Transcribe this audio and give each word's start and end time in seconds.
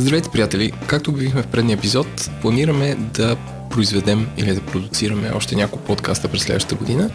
Здравейте, 0.00 0.30
приятели! 0.30 0.72
Както 0.86 1.10
обявихме 1.10 1.42
в 1.42 1.46
предния 1.46 1.76
епизод, 1.76 2.30
планираме 2.40 2.94
да 2.94 3.36
произведем 3.70 4.28
или 4.36 4.54
да 4.54 4.60
продуцираме 4.60 5.30
още 5.34 5.56
няколко 5.56 5.84
подкаста 5.84 6.28
през 6.28 6.42
следващата 6.42 6.74
година. 6.74 7.10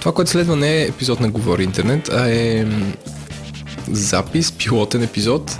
Това, 0.00 0.12
което 0.12 0.30
следва 0.30 0.56
не 0.56 0.76
е 0.76 0.86
епизод 0.86 1.20
на 1.20 1.30
Говори 1.30 1.62
Интернет, 1.64 2.08
а 2.08 2.30
е 2.30 2.66
запис, 3.90 4.52
пилотен 4.52 5.02
епизод 5.02 5.58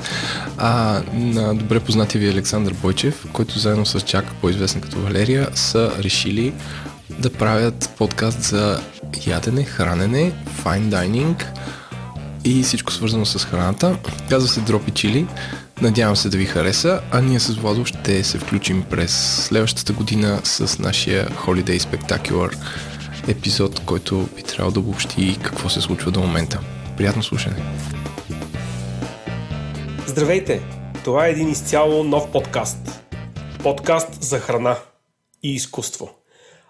а, 0.58 1.03
на 1.12 1.54
добре 1.54 1.81
познатия 1.81 2.21
ви 2.21 2.28
Александър 2.28 2.74
Бойчев, 2.74 3.27
който 3.33 3.58
заедно 3.58 3.87
с 3.87 4.01
Чак, 4.01 4.35
по-известен 4.35 4.81
като 4.81 5.01
Валерия, 5.01 5.49
са 5.54 5.93
решили 5.99 6.54
да 7.19 7.33
правят 7.33 7.90
подкаст 7.99 8.43
за 8.43 8.81
ядене, 9.27 9.65
хранене, 9.65 10.33
файн 10.47 10.90
дайнинг 10.90 11.47
и 12.45 12.63
всичко 12.63 12.93
свързано 12.93 13.27
с 13.27 13.45
храната. 13.45 13.99
Казва 14.29 14.49
се 14.49 14.61
Дропи 14.61 14.90
Чили. 14.90 15.27
Надявам 15.83 16.16
се 16.16 16.29
да 16.29 16.37
ви 16.37 16.45
хареса, 16.45 17.01
а 17.11 17.21
ние 17.21 17.41
с 17.41 17.55
Владо 17.55 17.84
ще 17.84 18.25
се 18.25 18.39
включим 18.39 18.84
през 18.91 19.45
следващата 19.47 19.93
година 19.93 20.41
с 20.45 20.79
нашия 20.79 21.29
Holiday 21.29 21.79
Spectacular 21.79 22.57
епизод, 23.29 23.81
който 23.87 24.29
би 24.37 24.43
трябвало 24.43 24.70
да 24.70 24.81
обобщи 24.81 25.39
какво 25.43 25.69
се 25.69 25.81
случва 25.81 26.11
до 26.11 26.20
момента. 26.20 26.61
Приятно 26.97 27.23
слушане! 27.23 27.57
Здравейте! 30.07 30.62
Това 31.05 31.27
е 31.27 31.31
един 31.31 31.48
изцяло 31.48 32.05
нов 32.05 32.33
подкаст. 32.33 33.03
Подкаст 33.62 34.23
за 34.23 34.39
храна 34.39 34.77
и 35.43 35.55
изкуство. 35.55 36.11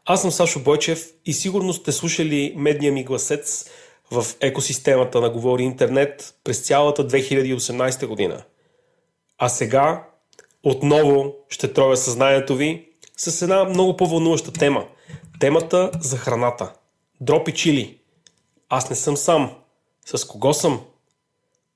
Аз 0.06 0.22
съм 0.22 0.30
Сашо 0.30 0.60
Бойчев 0.60 1.06
и 1.26 1.32
сигурно 1.32 1.72
сте 1.72 1.92
слушали 1.92 2.54
медния 2.56 2.92
ми 2.92 3.04
гласец 3.04 3.64
в 4.10 4.26
екосистемата 4.40 5.20
на 5.20 5.30
Говори 5.30 5.62
Интернет 5.62 6.34
през 6.44 6.60
цялата 6.60 7.08
2018 7.08 8.06
година– 8.06 8.42
а 9.38 9.48
сега 9.48 10.04
отново 10.62 11.34
ще 11.48 11.72
троя 11.72 11.96
съзнанието 11.96 12.56
ви 12.56 12.88
с 13.16 13.42
една 13.42 13.64
много 13.64 13.96
по-вълнуваща 13.96 14.52
тема. 14.52 14.84
Темата 15.40 15.90
за 16.00 16.16
храната. 16.16 16.72
Дропи 17.20 17.52
чили. 17.52 17.98
Аз 18.68 18.90
не 18.90 18.96
съм 18.96 19.16
сам. 19.16 19.50
С 20.06 20.24
кого 20.24 20.54
съм? 20.54 20.80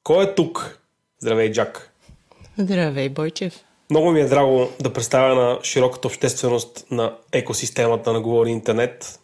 Кой 0.02 0.24
е 0.24 0.34
тук? 0.34 0.80
Здравей, 1.18 1.52
Джак. 1.52 1.92
Здравей, 2.58 3.08
Бойчев. 3.08 3.54
Много 3.90 4.10
ми 4.10 4.20
е 4.20 4.26
драго 4.26 4.68
да 4.80 4.92
представя 4.92 5.34
на 5.34 5.58
широката 5.62 6.08
общественост 6.08 6.86
на 6.90 7.16
екосистемата 7.32 8.12
на 8.12 8.20
Говори 8.20 8.50
Интернет 8.50 9.20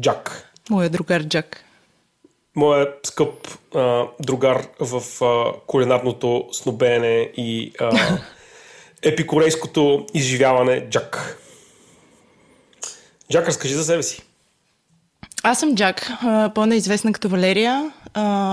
Джак. 0.00 0.52
Моя 0.70 0.90
другар 0.90 1.24
Джак 1.24 1.64
моя 2.56 2.88
скъп 3.06 3.48
а, 3.74 4.04
другар 4.20 4.66
в 4.80 5.24
а, 5.24 5.52
кулинарното 5.66 6.44
снобеене 6.52 7.30
и 7.36 7.72
а, 7.80 7.98
епикорейското 9.02 10.06
изживяване 10.14 10.88
Джак. 10.90 11.38
Джак, 13.32 13.48
разкажи 13.48 13.74
за 13.74 13.84
себе 13.84 14.02
си. 14.02 14.22
Аз 15.42 15.58
съм 15.60 15.76
Джак, 15.76 16.10
пълна 16.54 16.76
известна 16.76 17.12
като 17.12 17.28
Валерия. 17.28 17.92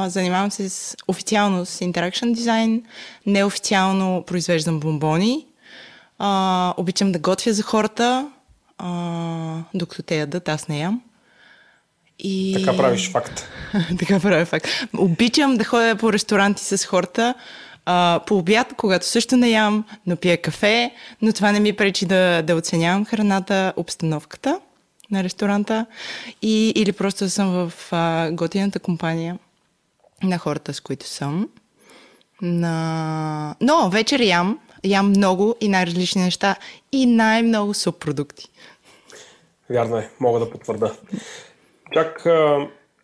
Занимавам 0.08 0.52
се 0.52 0.70
с, 0.70 0.96
официално 1.08 1.66
с 1.66 1.80
Interaction 1.80 2.34
Design, 2.34 2.84
неофициално 3.26 4.24
произвеждам 4.28 4.80
бомбони. 4.80 5.46
Обичам 6.78 7.12
да 7.12 7.20
готвя 7.20 7.54
за 7.54 7.64
хората, 7.64 8.32
докато 9.74 10.04
те 10.04 10.18
ядат, 10.18 10.50
аз 10.50 10.68
не 10.68 10.80
ям. 10.80 11.02
И... 12.24 12.54
Така 12.54 12.78
правиш 12.78 13.12
факт. 13.12 13.48
така 14.00 14.20
правя 14.20 14.46
факт. 14.46 14.68
Обичам 14.98 15.58
да 15.58 15.64
ходя 15.64 15.96
по 15.96 16.14
ресторанти 16.14 16.64
с 16.64 16.86
хората, 16.86 17.34
а, 17.86 18.20
по 18.28 18.38
обяд, 18.38 18.74
когато 18.78 19.06
също 19.06 19.38
не 19.38 19.50
ям, 19.50 19.86
но 20.08 20.16
пия 20.16 20.42
кафе, 20.42 20.92
но 21.22 21.34
това 21.34 21.52
не 21.52 21.60
ми 21.60 21.74
пречи 21.74 22.06
да, 22.06 22.42
да 22.42 22.56
оценявам 22.56 23.06
храната, 23.06 23.74
обстановката 23.76 24.60
на 25.12 25.24
ресторанта 25.24 25.86
и, 26.42 26.70
или 26.76 26.92
просто 26.92 27.30
съм 27.30 27.70
в 27.70 27.74
а, 27.92 28.32
готината 28.32 28.80
компания 28.80 29.40
на 30.24 30.38
хората, 30.38 30.74
с 30.74 30.80
които 30.80 31.08
съм. 31.08 31.50
На... 32.42 33.56
Но 33.62 33.90
вечер 33.90 34.20
ям, 34.20 34.60
ям 34.84 35.10
много 35.10 35.56
и 35.62 35.68
най-различни 35.68 36.22
неща 36.22 36.56
и 36.92 37.06
най-много 37.06 37.74
субпродукти. 37.74 38.50
Вярно 39.70 39.98
е, 39.98 40.10
мога 40.20 40.40
да 40.40 40.50
потвърда. 40.50 40.92
Чак, 41.94 42.26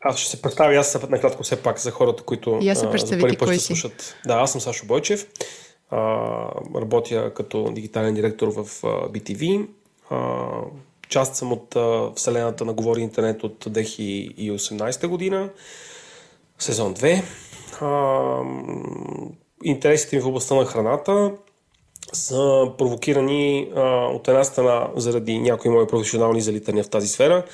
аз 0.01 0.17
ще 0.17 0.29
се 0.29 0.41
представя, 0.41 0.75
аз 0.75 0.91
се 0.91 1.00
накратко 1.09 1.44
все 1.44 1.63
пак 1.63 1.79
за 1.79 1.91
хората, 1.91 2.23
които 2.23 2.59
я 2.61 2.75
се 2.75 2.91
за 2.97 3.19
първи 3.19 3.38
път 3.38 3.50
ще 3.50 3.59
слушат. 3.59 4.16
Да, 4.27 4.33
аз 4.33 4.51
съм 4.51 4.61
Сашо 4.61 4.85
Бойчев. 4.85 5.27
А, 5.89 6.00
работя 6.75 7.33
като 7.33 7.72
дигитален 7.72 8.13
директор 8.13 8.47
в 8.47 8.66
BTV. 8.83 9.67
А, 10.09 10.47
част 11.09 11.35
съм 11.35 11.51
от 11.51 11.75
а, 11.75 12.11
вселената 12.16 12.66
на 12.66 12.73
Говори 12.73 13.01
Интернет 13.01 13.44
от 13.44 13.66
2018 13.66 15.07
година. 15.07 15.50
Сезон 16.59 16.95
2. 16.95 17.23
А, 17.81 18.44
интересите 19.63 20.16
ми 20.16 20.21
в 20.21 20.27
областта 20.27 20.56
на 20.56 20.66
храната 20.66 21.31
са 22.13 22.71
провокирани 22.77 23.71
а, 23.75 23.81
от 24.06 24.27
една 24.27 24.44
страна 24.44 24.89
заради 24.95 25.39
някои 25.39 25.71
мои 25.71 25.88
професионални 25.88 26.41
залитания 26.41 26.83
в 26.83 26.89
тази 26.89 27.07
сфера, 27.07 27.45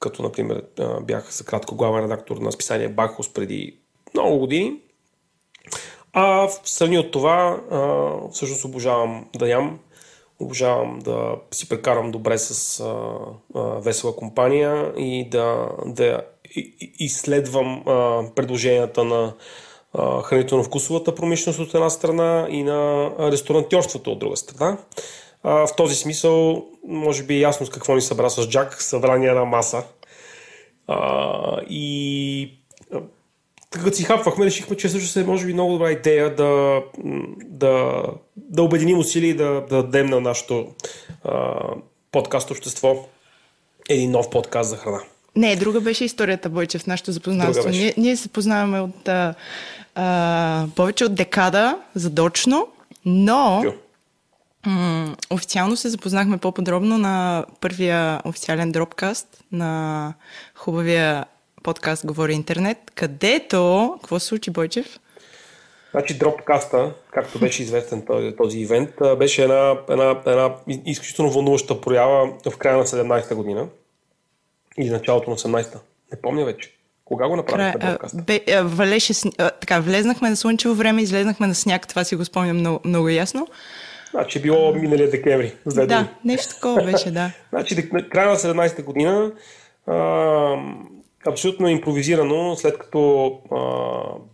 като 0.00 0.22
например 0.22 0.64
бях 1.02 1.32
за 1.32 1.44
кратко 1.44 1.74
главен 1.74 2.04
редактор 2.04 2.36
на 2.36 2.52
списание 2.52 2.88
Бахос 2.88 3.32
преди 3.32 3.78
много 4.14 4.38
години. 4.38 4.80
А 6.12 6.48
в 6.48 6.60
страни 6.64 6.98
от 6.98 7.10
това 7.10 7.60
всъщност 8.32 8.64
обожавам 8.64 9.28
да 9.38 9.48
ям, 9.48 9.78
обожавам 10.38 10.98
да 10.98 11.36
си 11.50 11.68
прекарам 11.68 12.10
добре 12.10 12.38
с 12.38 12.80
а, 12.80 13.14
а, 13.54 13.60
весела 13.60 14.16
компания 14.16 14.92
и 14.96 15.28
да, 15.30 15.68
да 15.86 16.22
изследвам 16.98 17.82
а, 17.86 18.24
предложенията 18.34 19.04
на 19.04 19.34
хранително-вкусовата 19.94 21.14
промишленост 21.14 21.60
от 21.60 21.74
една 21.74 21.90
страна 21.90 22.46
и 22.50 22.62
на 22.62 23.10
ресторантьорството 23.18 24.12
от 24.12 24.18
друга 24.18 24.36
страна. 24.36 24.78
А, 25.42 25.66
в 25.66 25.76
този 25.76 25.94
смисъл, 25.94 26.66
може 26.88 27.22
би 27.22 27.34
е 27.34 27.40
ясно 27.40 27.66
с 27.66 27.70
какво 27.70 27.94
ни 27.94 28.00
събра 28.00 28.30
с 28.30 28.48
Джак, 28.48 28.82
събрание 28.82 29.32
на 29.32 29.44
маса. 29.44 29.82
А, 30.86 31.60
и 31.70 32.54
като 33.70 33.96
си 33.96 34.04
хапвахме, 34.04 34.44
решихме, 34.44 34.76
че 34.76 34.88
също 34.88 35.08
се 35.08 35.24
може 35.24 35.46
би 35.46 35.52
много 35.52 35.72
добра 35.72 35.90
идея 35.90 36.34
да, 36.34 36.82
да, 37.38 38.02
да 38.36 38.62
обединим 38.62 38.98
усилия 38.98 39.30
и 39.30 39.34
да, 39.34 39.66
да 39.70 39.82
дадем 39.82 40.06
на 40.06 40.20
нашото 40.20 40.66
а, 41.24 41.60
подкаст 42.12 42.50
общество 42.50 43.08
един 43.88 44.10
нов 44.10 44.30
подкаст 44.30 44.70
за 44.70 44.76
храна. 44.76 45.00
Не, 45.36 45.56
друга 45.56 45.80
беше 45.80 46.04
историята, 46.04 46.48
Бойче, 46.48 46.78
в 46.78 46.86
нашето 46.86 47.12
запознанство. 47.12 47.68
Ние, 47.68 47.94
ние 47.96 48.16
се 48.16 48.28
познаваме 48.28 48.80
от 48.80 49.08
а, 49.08 49.34
а, 49.94 50.66
повече 50.76 51.04
от 51.04 51.14
декада 51.14 51.78
задочно, 51.94 52.68
но 53.04 53.64
М- 54.66 55.16
официално 55.30 55.76
се 55.76 55.88
запознахме 55.88 56.38
по-подробно 56.38 56.98
на 56.98 57.44
първия 57.60 58.20
официален 58.24 58.72
дропкаст 58.72 59.44
на 59.52 60.14
хубавия 60.54 61.24
подкаст 61.62 62.06
Говори 62.06 62.32
Интернет, 62.32 62.78
където... 62.94 63.90
Какво 64.00 64.18
се 64.18 64.26
случи, 64.26 64.50
Бойчев? 64.50 65.00
Значи 65.90 66.18
дропкаста, 66.18 66.94
както 67.10 67.38
беше 67.40 67.62
известен 67.62 68.02
този, 68.06 68.36
този 68.36 68.58
ивент, 68.58 68.90
беше 69.18 69.42
една, 69.42 69.76
една, 69.88 70.22
една 70.26 70.54
изключително 70.86 71.30
вълнуваща 71.30 71.80
проява 71.80 72.32
в 72.50 72.56
края 72.58 72.76
на 72.76 72.84
17-та 72.84 73.34
година 73.34 73.68
или 74.78 74.90
началото 74.90 75.30
на 75.30 75.36
18-та. 75.36 75.78
Не 76.12 76.20
помня 76.20 76.44
вече. 76.44 76.72
Кога 77.04 77.28
го 77.28 77.36
направихте 77.36 77.78
дропкаста? 77.78 78.22
Бе, 78.22 78.62
валеше, 78.62 79.14
така, 79.36 79.80
влезнахме 79.80 80.30
на 80.30 80.36
слънчево 80.36 80.74
време, 80.74 81.02
излезнахме 81.02 81.46
на 81.46 81.54
сняг, 81.54 81.88
това 81.88 82.04
си 82.04 82.16
го 82.16 82.24
спомням 82.24 82.56
много, 82.56 82.80
много 82.84 83.08
ясно. 83.08 83.46
Значи 84.10 84.42
било 84.42 84.74
миналия 84.74 85.10
декември. 85.10 85.54
За 85.66 85.86
да, 85.86 86.08
нещо 86.24 86.54
такова 86.54 86.84
беше, 86.84 87.10
да. 87.10 87.32
значи 87.50 87.90
края 88.10 88.28
на 88.28 88.36
17-та 88.36 88.82
година 88.82 89.32
а, 89.86 90.56
абсолютно 91.26 91.68
импровизирано, 91.68 92.56
след 92.56 92.78
като 92.78 93.32
а, 93.50 93.60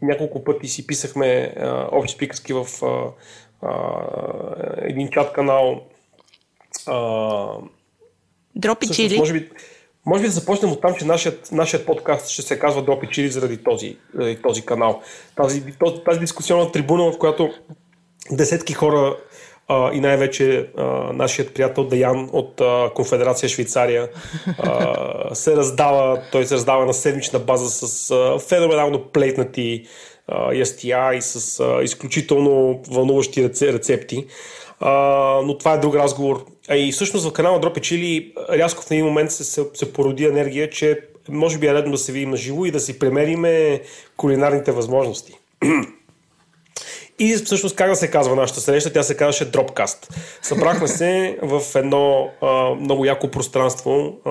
няколко 0.02 0.44
пъти 0.44 0.68
си 0.68 0.86
писахме 0.86 1.54
а, 1.56 1.88
общи 1.92 2.14
спикърски 2.14 2.52
в 2.52 2.66
а, 2.82 2.86
а, 3.62 3.72
един 4.78 5.08
чат 5.08 5.32
канал. 5.32 5.80
Дропи 8.56 8.88
чили. 8.88 9.18
Може 9.18 9.32
би, 9.32 9.50
може 10.06 10.22
би 10.22 10.28
да 10.28 10.32
започнем 10.32 10.72
от 10.72 10.80
там, 10.80 10.94
че 10.94 11.04
нашият, 11.04 11.52
нашият 11.52 11.86
подкаст 11.86 12.28
ще 12.28 12.42
се 12.42 12.58
казва 12.58 12.82
Дропи 12.82 13.08
чили 13.10 13.28
заради 13.28 13.56
този, 13.56 13.96
този 14.42 14.62
канал. 14.62 15.02
Тази, 15.36 15.72
тази, 15.78 16.04
тази 16.04 16.20
дискусионна 16.20 16.72
трибуна, 16.72 17.12
в 17.12 17.18
която 17.18 17.50
десетки 18.30 18.72
хора 18.72 19.16
а, 19.68 19.92
и 19.92 20.00
най-вече 20.00 20.68
а, 20.76 20.82
нашият 21.12 21.54
приятел 21.54 21.84
Даян 21.84 22.28
от 22.32 22.60
а, 22.60 22.90
Конфедерация 22.94 23.48
Швейцария 23.48 24.08
а, 24.58 25.34
се 25.34 25.56
раздава, 25.56 26.22
той 26.32 26.46
се 26.46 26.54
раздава 26.54 26.86
на 26.86 26.94
седмична 26.94 27.38
база 27.38 27.70
с 27.70 28.10
а, 28.10 28.38
феноменално 28.38 29.02
плейтнати 29.02 29.86
а, 30.28 30.54
ястия 30.54 31.14
и 31.14 31.22
с 31.22 31.60
а, 31.60 31.82
изключително 31.82 32.82
вълнуващи 32.90 33.50
рецепти. 33.62 34.26
А, 34.80 34.92
но 35.44 35.58
това 35.58 35.72
е 35.72 35.78
друг 35.78 35.94
разговор. 35.94 36.44
А 36.68 36.76
и 36.76 36.92
всъщност 36.92 37.28
в 37.28 37.32
канала 37.32 37.60
Дропе 37.60 37.80
Чили 37.80 38.32
рязко 38.50 38.82
в 38.82 38.90
един 38.90 39.04
момент 39.04 39.30
се, 39.30 39.44
се, 39.44 39.64
се 39.74 39.92
породи 39.92 40.24
енергия, 40.24 40.70
че 40.70 41.00
може 41.28 41.58
би 41.58 41.66
е 41.66 41.74
редно 41.74 41.92
да 41.92 41.98
се 41.98 42.12
видим 42.12 42.30
на 42.30 42.36
живо 42.36 42.66
и 42.66 42.70
да 42.70 42.80
си 42.80 42.98
премериме 42.98 43.80
кулинарните 44.16 44.72
възможности. 44.72 45.32
И 47.18 47.36
всъщност 47.36 47.76
как 47.76 47.90
да 47.90 47.96
се 47.96 48.10
казва 48.10 48.36
нашата 48.36 48.60
среща? 48.60 48.92
Тя 48.92 49.02
се 49.02 49.16
казваше 49.16 49.50
Dropcast. 49.52 50.12
Събрахме 50.42 50.88
се 50.88 51.38
в 51.42 51.62
едно 51.74 52.30
а, 52.42 52.46
много 52.74 53.04
яко 53.04 53.30
пространство. 53.30 54.16
А, 54.24 54.30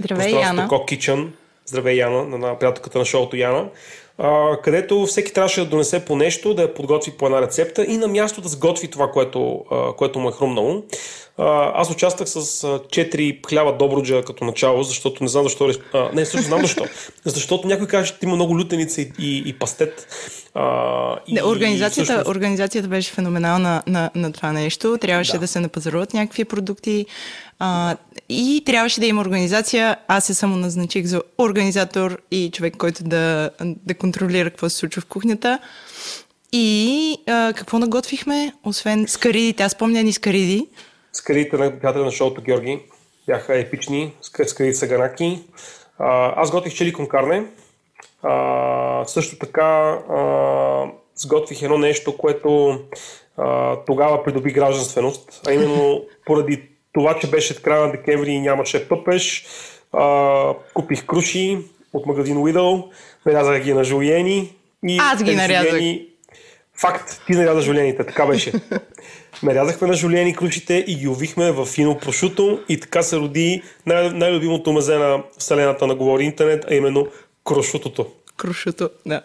Здравей, 0.00 0.32
Яна. 0.32 0.68
Kitchen. 0.68 1.28
Здравей, 1.66 1.96
Яна, 1.96 2.24
на, 2.24 2.38
на 2.38 2.58
приятелката 2.58 2.98
на 2.98 3.04
шоуто 3.04 3.36
Яна. 3.36 3.68
А, 4.18 4.56
където 4.62 5.06
всеки 5.06 5.32
трябваше 5.32 5.60
да 5.60 5.66
донесе 5.66 6.04
по 6.04 6.16
нещо, 6.16 6.54
да 6.54 6.62
я 6.62 6.74
подготви 6.74 7.12
по 7.12 7.26
една 7.26 7.42
рецепта 7.42 7.84
и 7.84 7.96
на 7.96 8.08
място 8.08 8.40
да 8.40 8.48
сготви 8.48 8.88
това, 8.88 9.10
което, 9.10 9.64
а, 9.70 9.92
което 9.92 10.18
му 10.18 10.28
е 10.28 10.32
хрумнало. 10.32 10.82
Аз 11.38 11.90
участвах 11.90 12.28
с 12.28 12.38
4 12.62 13.46
хляба 13.46 13.72
Добруджа 13.72 14.22
като 14.22 14.44
начало, 14.44 14.82
защото 14.82 15.24
не 15.24 15.28
знам 15.28 15.44
защо. 15.44 15.70
А, 15.92 16.10
не, 16.12 16.24
също 16.24 16.46
знам 16.46 16.60
защо. 16.60 16.84
Защото 17.24 17.68
някой 17.68 17.86
каже, 17.86 18.12
че 18.12 18.18
има 18.22 18.34
много 18.34 18.58
лютеница 18.58 19.00
и, 19.00 19.12
и, 19.18 19.42
и 19.46 19.52
пастет. 19.52 20.06
А, 20.54 21.16
и, 21.26 21.34
не, 21.34 21.44
организацията, 21.44 22.00
и 22.00 22.04
всъщност... 22.04 22.28
организацията 22.28 22.88
беше 22.88 23.12
феноменална 23.12 23.82
на, 23.86 24.10
на 24.14 24.32
това 24.32 24.52
нещо. 24.52 24.98
Трябваше 25.00 25.32
да, 25.32 25.38
да 25.38 25.46
се 25.46 25.60
напазаруват 25.60 26.14
някакви 26.14 26.44
продукти. 26.44 27.06
А, 27.58 27.96
и 28.28 28.62
трябваше 28.66 29.00
да 29.00 29.06
има 29.06 29.20
организация. 29.20 29.96
Аз 30.08 30.24
се 30.24 30.34
само 30.34 30.56
назначих 30.56 31.06
за 31.06 31.22
организатор 31.38 32.20
и 32.30 32.50
човек, 32.50 32.76
който 32.76 33.04
да, 33.04 33.50
да 33.60 33.94
контролира 33.94 34.50
какво 34.50 34.68
се 34.68 34.76
случва 34.76 35.02
в 35.02 35.06
кухнята. 35.06 35.58
И 36.52 37.16
а, 37.26 37.52
какво 37.56 37.78
наготвихме, 37.78 38.52
освен 38.64 39.04
скаридите? 39.08 39.62
Аз 39.62 39.74
помня 39.74 40.02
ни 40.02 40.12
скариди. 40.12 40.68
Скаридите 41.12 41.56
на 41.56 41.78
приятели 41.78 42.04
на 42.04 42.10
шоуто 42.10 42.42
Георги 42.42 42.80
бяха 43.26 43.58
епични, 43.58 44.12
скаридите 44.20 44.78
са 44.78 44.86
ганаки. 44.86 45.42
А, 45.98 46.32
аз 46.36 46.50
готвих 46.50 46.74
чили 46.74 46.92
кон 46.92 47.08
също 49.06 49.38
така 49.38 49.98
а, 50.10 50.84
сготвих 51.16 51.62
едно 51.62 51.78
нещо, 51.78 52.16
което 52.16 52.80
а, 53.36 53.76
тогава 53.86 54.24
придоби 54.24 54.52
гражданственост, 54.52 55.40
а 55.48 55.52
именно 55.52 56.04
поради 56.26 56.68
това, 56.94 57.18
че 57.18 57.30
беше 57.30 57.62
края 57.62 57.86
на 57.86 57.92
декември 57.92 58.30
и 58.30 58.40
нямаше 58.40 58.88
пъпеш, 58.88 59.46
а, 59.92 60.54
купих 60.74 61.06
круши 61.06 61.58
от 61.92 62.06
магазин 62.06 62.38
Уидъл, 62.38 62.90
нарязах 63.26 63.62
ги 63.62 63.74
на 63.74 63.84
жулиени. 63.84 64.52
И 64.88 64.98
Аз 65.00 65.22
ги 65.22 65.36
нарязах. 65.36 65.70
Жулиени... 65.70 66.06
Факт, 66.76 67.22
ти 67.26 67.32
наряза 67.32 67.60
жулените, 67.60 68.06
така 68.06 68.26
беше. 68.26 68.52
Нарязахме 69.42 69.88
на 69.88 69.94
жулени 69.94 70.36
крушите 70.36 70.84
и 70.86 70.94
ги 70.94 71.08
увихме 71.08 71.52
в 71.52 71.66
фино 71.66 71.98
прошуто 71.98 72.60
и 72.68 72.80
така 72.80 73.02
се 73.02 73.16
роди 73.16 73.62
най- 73.86 74.10
най-любимото 74.10 74.72
мазе 74.72 74.98
на 74.98 75.22
вселената 75.38 75.86
на 75.86 75.94
Говори 75.94 76.24
Интернет, 76.24 76.64
а 76.70 76.74
именно 76.74 77.08
крошутото. 77.44 78.06
Крошуто, 78.36 78.90
да. 79.06 79.22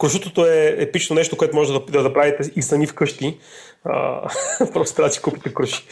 Крошутото 0.00 0.46
е 0.46 0.74
епично 0.78 1.16
нещо, 1.16 1.36
което 1.36 1.56
може 1.56 1.72
да, 1.72 1.80
да, 1.80 2.02
да 2.02 2.12
правите 2.12 2.50
и 2.56 2.62
сами 2.62 2.86
вкъщи. 2.86 3.38
А, 3.84 4.22
просто 4.72 4.96
трябва 4.96 5.08
да 5.08 5.14
си 5.14 5.22
купите 5.22 5.54
круши. 5.54 5.86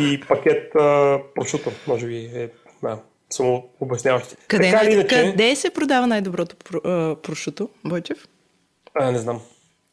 И 0.00 0.20
пакет 0.28 0.74
а, 0.74 1.18
прошуто, 1.34 1.72
може 1.86 2.06
би 2.06 2.16
е 2.16 2.50
да, 2.82 2.98
само 3.30 3.68
обясняващи. 3.80 4.36
Къде, 4.48 4.70
така, 4.70 4.90
иначе, 4.90 5.08
къде 5.08 5.56
се 5.56 5.70
продава 5.70 6.06
най-доброто 6.06 6.56
прошуто, 7.22 7.68
Бойчев? 7.84 8.18
А, 8.94 9.10
не 9.10 9.18
знам. 9.18 9.40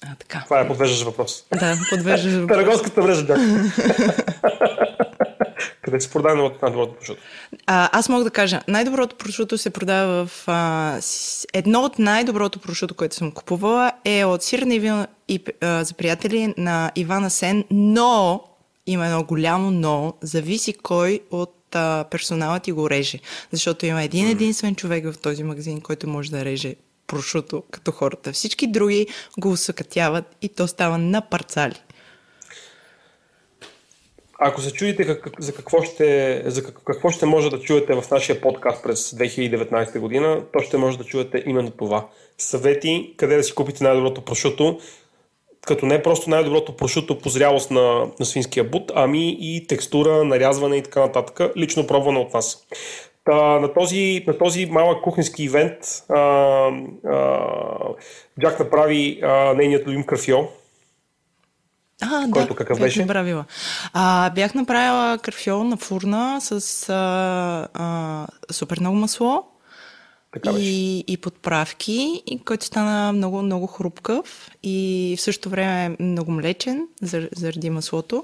А, 0.06 0.16
така. 0.20 0.42
Това 0.44 0.60
е 0.60 0.68
подвеждаш 0.68 1.04
въпрос. 1.04 1.46
Да, 1.60 1.78
подвеждаш 1.90 2.34
въпрос. 2.34 2.58
Тарагонската 2.58 3.02
мрежа 3.02 3.24
бях. 3.24 3.40
Къде 5.84 6.00
се 6.00 6.10
продава 6.10 6.52
най-доброто 6.62 6.96
прошуто? 6.96 7.22
А, 7.66 7.90
аз 8.00 8.10
мога 8.10 8.24
да 8.24 8.30
кажа, 8.30 8.62
най-доброто 8.68 9.16
прошуто 9.16 9.58
се 9.58 9.70
продава 9.70 10.26
в... 10.26 10.44
А, 10.48 11.00
едно 11.54 11.82
от 11.82 12.00
най-доброто 12.00 12.60
прошуто, 12.60 12.96
което 12.96 13.16
съм 13.16 13.32
купувала 13.32 13.92
е 14.06 14.26
от 14.26 14.44
сирна 14.44 14.76
и 14.76 14.80
вина 14.80 15.08
и, 15.28 15.44
а, 15.62 15.84
за 15.84 15.94
приятели 15.94 16.54
на 16.58 16.92
Ивана 16.96 17.30
Сен, 17.30 17.64
но 17.72 18.44
има 18.88 19.06
едно 19.06 19.24
голямо 19.24 19.72
но, 19.72 20.14
зависи 20.22 20.74
кой 20.74 21.20
от 21.32 21.76
а, 21.76 22.06
персонала 22.12 22.60
ти 22.60 22.72
го 22.72 22.90
реже. 22.90 23.20
Защото 23.52 23.86
има 23.86 24.04
един 24.04 24.28
единствен 24.28 24.76
човек 24.76 25.12
в 25.12 25.18
този 25.18 25.44
магазин, 25.44 25.82
който 25.82 26.10
може 26.10 26.32
да 26.32 26.46
реже 26.46 26.76
прошуто 27.08 27.64
като 27.72 27.92
хората. 27.92 28.32
Всички 28.32 28.68
други 28.68 29.08
го 29.40 29.52
усъкътяват 29.52 30.36
и 30.42 30.50
то 30.50 30.68
става 30.68 30.98
на 30.98 31.22
парцали. 31.22 31.76
Ако 34.46 34.62
се 34.62 34.74
чудите 34.74 35.06
как, 35.06 35.32
за, 35.40 35.54
какво 35.54 35.82
ще, 35.82 36.42
за 36.46 36.64
какво 36.64 37.10
ще 37.10 37.26
може 37.26 37.50
да 37.50 37.60
чуете 37.60 37.94
в 37.94 38.12
нашия 38.12 38.42
подкаст 38.42 38.84
през 38.84 39.12
2019 39.12 40.00
година, 40.00 40.42
то 40.54 40.60
ще 40.60 40.78
може 40.78 40.98
да 40.98 41.04
чуете 41.04 41.44
именно 41.46 41.72
това. 41.72 42.08
Съвети 42.38 43.14
къде 43.18 43.36
да 43.36 43.44
си 43.44 43.56
купите 43.56 43.84
най-доброто 43.84 44.22
прошуто, 44.22 44.80
като 45.68 45.86
не 45.86 46.04
просто 46.04 46.30
най-доброто 46.30 46.76
прошуто 46.76 47.18
по 47.18 47.30
зрялост 47.30 47.72
на, 47.72 48.08
на 48.20 48.26
свинския 48.26 48.64
бут, 48.64 48.92
ами 48.96 49.38
и 49.40 49.68
текстура, 49.68 50.24
нарязване 50.24 50.78
и 50.78 50.84
така 50.84 51.00
нататък, 51.00 51.52
лично 51.58 51.88
пробване 51.88 52.20
от 52.20 52.34
нас. 52.34 52.68
Та, 53.26 53.60
на, 53.60 53.74
този, 53.74 54.24
на 54.28 54.38
този 54.38 54.66
малък 54.66 55.04
кухненски 55.04 55.44
ивент 55.44 55.78
а, 56.10 56.20
а, 57.06 57.40
Джак 58.42 58.60
направи 58.60 59.20
а, 59.24 59.54
нейният 59.54 59.88
любим 59.88 60.04
крафио, 60.04 60.38
а, 62.02 62.28
който 62.32 62.54
да, 62.54 62.56
какъв 62.56 62.80
беше? 62.80 63.02
Направила. 63.02 63.46
А, 63.94 64.30
бях 64.30 64.54
направила 64.54 65.18
карфиол 65.18 65.64
на 65.64 65.78
фурна 65.78 66.42
с 66.42 66.90
а, 66.90 67.68
а, 67.74 68.28
супер 68.52 68.80
много 68.80 68.96
масло 68.96 69.44
така 70.34 70.52
и, 70.58 71.04
и 71.08 71.18
подправки, 71.18 72.24
и 72.26 72.40
който 72.46 72.66
стана 72.66 73.14
много, 73.14 73.42
много 73.42 73.68
хрупкав 73.68 74.52
и 74.64 75.16
в 75.18 75.22
същото 75.22 75.50
време 75.50 75.96
много 76.00 76.32
млечен 76.32 76.88
заради 77.32 77.70
маслото 77.70 78.24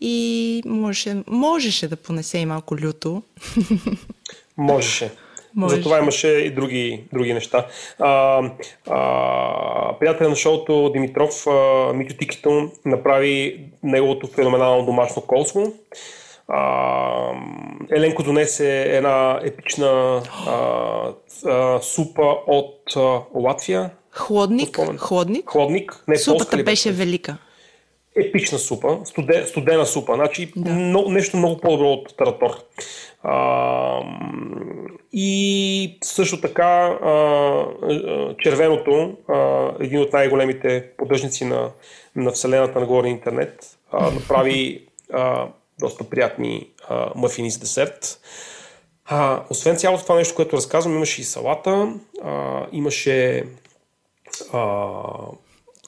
и 0.00 0.62
можеше, 0.66 1.22
можеше 1.26 1.88
да 1.88 1.96
понесе 1.96 2.38
и 2.38 2.46
малко 2.46 2.76
люто. 2.76 3.22
Можеше. 4.56 5.12
Може. 5.56 5.76
Затова 5.76 5.98
имаше 5.98 6.28
и 6.28 6.50
други, 6.50 7.04
други 7.12 7.34
неща. 7.34 7.66
А, 7.98 8.42
а, 8.90 9.98
приятел 9.98 10.28
на 10.28 10.36
шоуто 10.36 10.90
Димитров, 10.92 11.46
а, 11.46 11.92
Митю 11.92 12.16
Тикито, 12.16 12.70
направи 12.84 13.60
неговото 13.82 14.26
феноменално 14.26 14.86
домашно 14.86 15.22
колсмо. 15.22 15.72
А, 16.48 17.32
Еленко 17.90 18.22
донесе 18.22 18.82
една 18.82 19.40
епична 19.44 20.22
а, 20.46 20.58
а, 21.46 21.80
супа 21.82 22.36
от 22.46 22.96
а, 22.96 23.20
Латвия. 23.34 23.90
Хладник? 24.10 24.80
Хладник? 24.98 25.50
Хладник. 25.50 26.04
Не, 26.08 26.16
Супата 26.16 26.62
беше 26.62 26.92
велика 26.92 27.36
епична 28.16 28.58
супа, 28.58 28.98
студен, 29.04 29.46
студена 29.46 29.86
супа, 29.86 30.14
значи 30.14 30.52
да. 30.56 30.72
но, 30.72 31.08
нещо 31.08 31.36
много 31.36 31.60
по-добро 31.60 31.88
от 31.88 32.16
таратор. 32.16 32.50
А, 33.22 34.00
и 35.12 35.98
също 36.04 36.40
така 36.40 36.64
а, 36.86 37.66
червеното, 38.38 39.16
а, 39.28 39.70
един 39.80 40.00
от 40.00 40.12
най-големите 40.12 40.86
поддръжници 40.96 41.44
на, 41.44 41.70
на 42.16 42.30
Вселената 42.30 42.80
на 42.80 42.86
горе 42.86 43.08
интернет, 43.08 43.78
а, 43.92 44.10
направи 44.10 44.86
а, 45.12 45.46
доста 45.80 46.04
приятни 46.04 46.68
а, 46.88 47.10
мафини 47.14 47.50
с 47.50 47.58
десерт. 47.58 48.20
А, 49.04 49.42
освен 49.50 49.76
цялото 49.76 50.02
това 50.02 50.16
нещо, 50.16 50.34
което 50.34 50.56
разказвам, 50.56 50.96
имаше 50.96 51.20
и 51.20 51.24
салата, 51.24 51.94
а, 52.24 52.66
имаше 52.72 53.44
а, 54.52 54.60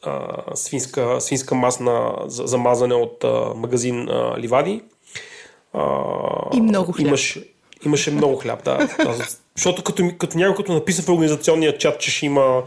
а, 0.06 0.56
свинска, 0.56 1.20
свинска 1.20 1.54
масна 1.54 2.14
за, 2.26 2.46
за 2.46 2.58
мазане 2.58 2.94
от 2.94 3.24
а, 3.24 3.52
магазин 3.54 4.08
а, 4.08 4.38
Ливади. 4.38 4.82
А, 5.72 6.02
и 6.54 6.60
много 6.60 6.92
хляб. 6.92 7.06
Имаше, 7.06 7.44
имаше 7.86 8.10
много 8.10 8.36
хляб, 8.36 8.64
да. 8.64 8.88
Защото 9.56 9.84
като, 9.84 10.10
като 10.18 10.38
някой 10.38 10.56
като 10.56 10.72
написа 10.72 11.02
в 11.02 11.08
организационния 11.08 11.78
чат, 11.78 12.00
че 12.00 12.10
ще 12.10 12.26
има 12.26 12.62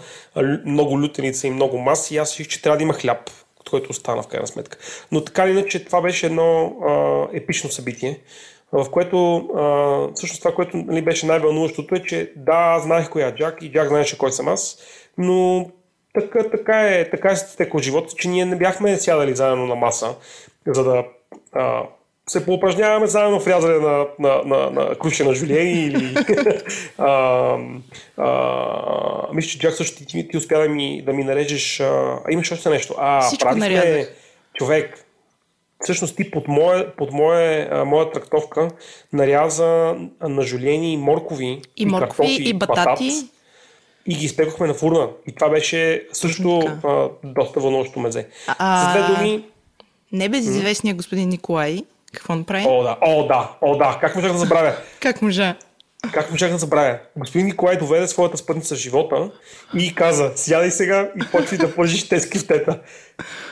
много 0.65 1.01
лютеница 1.01 1.47
и 1.47 1.51
много 1.51 1.77
маси, 1.77 2.17
аз 2.17 2.31
си 2.31 2.45
че 2.45 2.61
трябва 2.61 2.77
да 2.77 2.83
има 2.83 2.93
хляб, 2.93 3.29
който 3.69 3.89
остана 3.89 4.23
в 4.23 4.27
крайна 4.27 4.47
сметка. 4.47 4.77
Но 5.11 5.23
така 5.23 5.43
или 5.43 5.51
иначе 5.51 5.85
това 5.85 6.01
беше 6.01 6.25
едно 6.25 6.75
а, 6.87 7.27
епично 7.33 7.69
събитие, 7.69 8.19
в 8.71 8.89
което 8.91 9.37
а, 9.37 10.13
всъщност 10.15 10.41
това, 10.41 10.55
което 10.55 10.77
нали, 10.77 11.01
беше 11.01 11.25
най-вълнуващото 11.25 11.95
е, 11.95 12.03
че 12.03 12.31
да, 12.35 12.79
знаех 12.79 13.09
коя 13.09 13.27
е 13.27 13.35
Джак 13.35 13.61
и 13.61 13.71
Джак 13.71 13.87
знаеше 13.87 14.17
кой 14.17 14.31
съм 14.31 14.47
аз, 14.47 14.77
но 15.17 15.69
така, 16.13 16.49
така, 16.49 16.81
е, 16.81 17.09
така 17.09 17.31
е 17.31 17.35
стекал 17.35 17.79
живота, 17.79 18.13
че 18.17 18.29
ние 18.29 18.45
не 18.45 18.55
бяхме 18.55 18.97
сядали 18.97 19.35
заедно 19.35 19.65
на 19.65 19.75
маса, 19.75 20.15
за 20.67 20.83
да 20.83 21.03
а, 21.53 21.83
се 22.29 22.45
поупражняваме 22.45 23.07
заедно 23.07 23.39
в 23.39 23.47
рязане 23.47 23.79
на, 23.79 24.07
на, 24.19 24.41
на, 24.45 24.69
на 24.69 24.95
крушена 24.95 25.33
жулиени 25.33 25.85
или... 25.85 26.15
а, 26.97 27.57
а, 28.17 29.33
мисля, 29.33 29.49
че 29.49 29.59
Джак 29.59 29.73
също 29.73 30.05
ти, 30.05 30.27
ти 30.27 30.37
успя 30.37 30.59
да 30.59 30.69
ми, 30.69 31.01
да 31.01 31.13
ми 31.13 31.23
нарежеш... 31.23 31.79
А, 31.79 32.19
имаш 32.29 32.51
още 32.51 32.69
нещо. 32.69 32.95
А, 32.97 33.21
Всичко 33.21 33.49
правихме... 33.49 34.07
Човек, 34.53 35.05
всъщност 35.79 36.15
ти 36.15 36.31
под, 36.31 36.47
моя, 36.47 36.95
под 36.95 37.11
моя, 37.11 37.85
моя 37.85 38.11
трактовка 38.11 38.69
наряза 39.13 39.95
нажулени 40.21 40.97
моркови 40.97 41.45
и, 41.45 41.61
и 41.75 41.85
моркови, 41.85 42.27
картофи, 42.27 42.49
и 42.49 42.53
батати. 42.53 43.09
Батат, 43.09 43.38
и 44.05 44.15
ги 44.15 44.25
изпекохме 44.25 44.67
на 44.67 44.73
фурна. 44.73 45.09
И 45.27 45.35
това 45.35 45.49
беше 45.49 46.07
също 46.13 46.59
а, 46.59 47.09
доста 47.23 47.59
вълнуващо 47.59 47.99
мезе. 47.99 48.27
А, 48.47 48.93
За 48.93 49.03
две 49.03 49.15
думи... 49.15 49.45
Небезизвестният 50.11 50.97
господин 50.97 51.29
Николай, 51.29 51.83
какво 52.13 52.35
направи? 52.35 52.65
О, 52.67 52.83
да, 52.83 52.97
о, 53.01 53.27
да, 53.27 53.51
о, 53.61 53.77
да. 53.77 53.97
Как 54.01 54.15
можах 54.15 54.31
да 54.31 54.37
забравя? 54.37 54.75
как 54.99 55.21
можа? 55.21 55.55
Как 56.13 56.31
можах 56.31 56.51
да 56.51 56.57
забравя? 56.57 56.99
Господин 57.15 57.45
Николай 57.45 57.77
доведе 57.77 58.07
своята 58.07 58.37
спътница 58.37 58.75
в 58.75 58.77
живота 58.77 59.31
и 59.77 59.95
каза, 59.95 60.31
сядай 60.35 60.71
сега 60.71 61.11
и 61.15 61.31
почни 61.31 61.57
да 61.57 61.75
пържиш 61.75 62.09
тези 62.09 62.29
кифтета. 62.29 62.79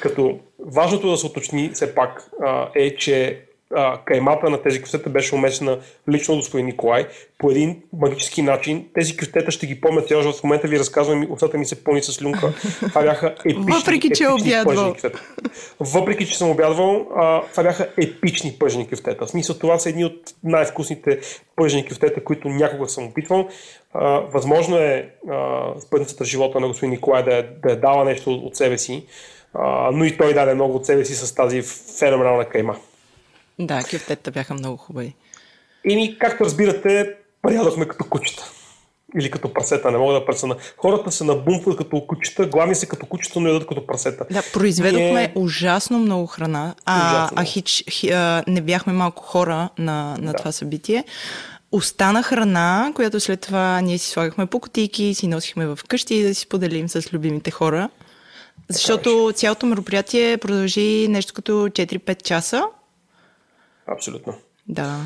Като 0.02 0.40
важното 0.60 1.10
да 1.10 1.18
се 1.18 1.26
уточни 1.26 1.70
все 1.74 1.96
пак 1.96 2.30
а, 2.46 2.70
е, 2.76 2.96
че 2.96 3.47
а, 3.76 3.98
каймата 4.06 4.50
на 4.50 4.62
тези 4.62 4.82
кюфтета 4.82 5.10
беше 5.10 5.36
умесена 5.36 5.80
лично 6.10 6.34
от 6.34 6.40
господин 6.40 6.66
Николай 6.66 7.08
по 7.38 7.52
един 7.52 7.82
магически 7.94 8.42
начин. 8.42 8.86
Тези 8.94 9.18
кюфтета 9.18 9.52
ще 9.52 9.68
ги 9.68 9.82
помня 9.82 10.02
цял 10.02 10.22
живот. 10.22 10.40
В 10.40 10.44
момента 10.44 10.68
ви 10.68 10.80
разказвам 10.80 11.24
и 11.24 11.28
устата 11.30 11.58
ми 11.58 11.66
се 11.66 11.84
пълни 11.84 12.02
с 12.02 12.22
люнка. 12.22 12.54
Това 12.90 13.02
бяха 13.02 13.28
епични, 13.46 13.74
Въпреки, 13.80 14.10
че 14.10 14.24
е 14.24 14.30
обядвал. 14.30 14.96
Въпреки, 15.80 16.28
че 16.28 16.38
съм 16.38 16.50
обядвал, 16.50 17.08
а, 17.16 17.42
това 17.52 17.64
бяха 17.64 17.90
епични 17.98 18.56
пъжени 18.60 18.90
кюфтета. 18.90 19.26
В 19.26 19.30
смисъл, 19.30 19.58
това 19.58 19.80
са 19.80 19.90
едни 19.90 20.06
от 20.06 20.34
най-вкусните 20.44 21.20
пъжени 21.56 21.88
кюфтета, 21.88 22.24
които 22.24 22.50
някога 22.50 22.90
съм 22.90 23.06
опитвал. 23.08 23.50
А, 23.94 24.20
възможно 24.20 24.78
е 24.78 25.10
спътницата 25.80 26.24
в 26.24 26.28
живота 26.28 26.60
на 26.60 26.68
господин 26.68 26.92
Николай 26.92 27.24
да 27.24 27.38
е, 27.38 27.44
да 27.44 27.72
е 27.72 27.76
дала 27.76 28.06
нещо 28.06 28.34
от 28.34 28.56
себе 28.56 28.78
си, 28.78 29.06
а, 29.54 29.92
но 29.92 30.06
и 30.06 30.18
той 30.18 30.34
даде 30.34 30.54
много 30.54 30.76
от 30.76 30.86
себе 30.86 31.06
си 31.06 31.16
с 31.16 31.36
тази 31.36 31.62
феноменална 32.00 32.46
кайма. 32.46 32.76
Да, 33.60 33.84
кюфтета 33.84 34.32
бяха 34.32 34.54
много 34.54 34.78
хубави. 34.78 35.16
И 35.86 35.96
ни, 35.96 36.18
както 36.20 36.46
разбирате, 36.46 37.14
ядохме 37.52 37.88
като 37.88 38.06
кучета. 38.06 38.52
Или 39.20 39.32
като 39.32 39.54
прасета, 39.54 39.92
не 39.92 39.98
мога 39.98 40.14
да 40.14 40.26
пресена. 40.26 40.56
Хората 40.78 41.12
се 41.12 41.24
набумват 41.24 41.78
като 41.78 42.08
кучета, 42.08 42.46
главни 42.46 42.76
се 42.76 42.86
като 42.86 43.06
кучета, 43.06 43.40
но 43.40 43.48
ядат 43.48 43.68
като 43.68 43.88
прасета. 43.88 44.26
Да, 44.32 44.44
произведохме 44.54 45.12
Ние... 45.12 45.34
ужасно 45.36 46.00
много 46.00 46.26
храна, 46.26 46.76
а, 46.86 47.10
ужасно. 47.10 47.38
а 47.42 47.44
хич, 47.44 47.84
хи, 47.90 48.10
а, 48.12 48.44
не 48.48 48.62
бяхме 48.62 48.94
малко 48.94 49.24
хора 49.24 49.70
на, 49.78 50.18
на 50.20 50.32
да. 50.32 50.34
това 50.34 50.52
събитие. 50.52 51.04
Остана 51.72 52.24
храна, 52.24 52.92
която 52.96 53.20
след 53.20 53.42
това 53.42 53.82
ние 53.82 53.98
си 53.98 54.10
слагахме 54.10 54.46
по 54.46 54.60
котийки, 54.60 55.14
си 55.14 55.28
носихме 55.28 55.66
в 55.68 55.80
къщи 55.88 56.24
да 56.24 56.36
си 56.36 56.48
поделим 56.48 56.90
с 56.90 57.14
любимите 57.14 57.52
хора. 57.52 57.90
Защото 58.70 59.32
цялото 59.36 59.66
мероприятие 59.66 60.38
продължи 60.38 61.08
нещо 61.08 61.34
като 61.34 61.52
4-5 61.52 62.24
часа 62.24 62.64
Абсолютно. 63.88 64.34
Да. 64.68 64.98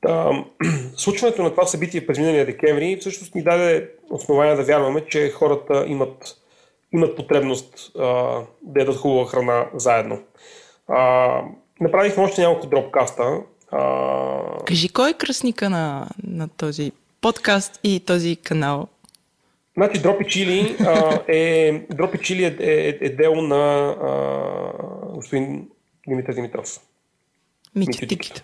Та, 0.00 0.44
случването 0.96 1.42
на 1.42 1.50
това 1.50 1.66
събитие 1.66 2.06
през 2.06 2.18
миналия 2.18 2.46
декември 2.46 2.96
всъщност 3.00 3.34
ни 3.34 3.42
даде 3.42 3.90
основание 4.10 4.54
да 4.54 4.64
вярваме, 4.64 5.04
че 5.06 5.30
хората 5.30 5.84
имат, 5.88 6.36
имат 6.92 7.16
потребност 7.16 7.92
а, 7.98 8.04
да 8.62 8.80
ядат 8.80 8.96
хубава 8.96 9.26
храна 9.26 9.66
заедно. 9.74 10.22
А, 10.88 11.42
направихме 11.80 12.22
още 12.22 12.40
няколко 12.40 12.66
дропкаста. 12.66 13.40
А... 13.70 14.64
Кажи, 14.66 14.88
кой 14.88 15.10
е 15.10 15.14
кръсника 15.14 15.70
на, 15.70 16.08
на 16.24 16.48
този 16.48 16.92
подкаст 17.20 17.80
и 17.84 18.00
този 18.00 18.36
канал? 18.36 18.88
Значи 19.76 20.02
Дропи 20.02 20.24
Чили 20.24 20.76
е, 21.28 21.72
Дропи 21.90 22.18
Чили 22.18 22.44
е, 22.44 22.56
е, 22.60 22.98
е 23.00 23.08
дело 23.08 23.42
на 23.42 23.88
а, 24.02 25.14
господин 25.14 25.68
Димитър 26.08 26.34
Димитров. 26.34 26.80
Митютиките. 27.78 28.42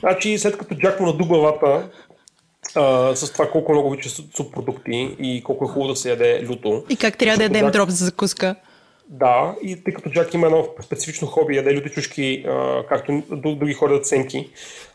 Значи, 0.00 0.38
след 0.38 0.58
като 0.58 0.74
Джак 0.74 1.00
му 1.00 1.06
наду 1.06 1.26
главата 1.26 1.88
а, 2.74 3.16
с 3.16 3.32
това 3.32 3.50
колко 3.50 3.72
много 3.72 3.88
обича 3.88 4.08
субпродукти 4.08 5.16
и 5.18 5.42
колко 5.44 5.64
е 5.64 5.68
хубаво 5.68 5.88
да 5.88 5.96
се 5.96 6.10
яде 6.10 6.46
люто. 6.48 6.84
И 6.88 6.96
как 6.96 7.18
трябва 7.18 7.36
да 7.36 7.42
ядем 7.42 7.62
Джак... 7.62 7.72
дроп 7.72 7.88
за 7.88 8.04
закуска. 8.04 8.56
Да, 9.08 9.54
и 9.62 9.84
тъй 9.84 9.94
като 9.94 10.10
Джак 10.10 10.34
има 10.34 10.46
едно 10.46 10.68
специфично 10.82 11.28
хоби, 11.28 11.56
яде 11.56 11.74
люти 11.74 11.90
чушки, 11.90 12.44
а, 12.48 12.82
както 12.88 13.22
други 13.30 13.72
хора 13.72 13.92
да 13.92 14.00
ценки. 14.00 14.50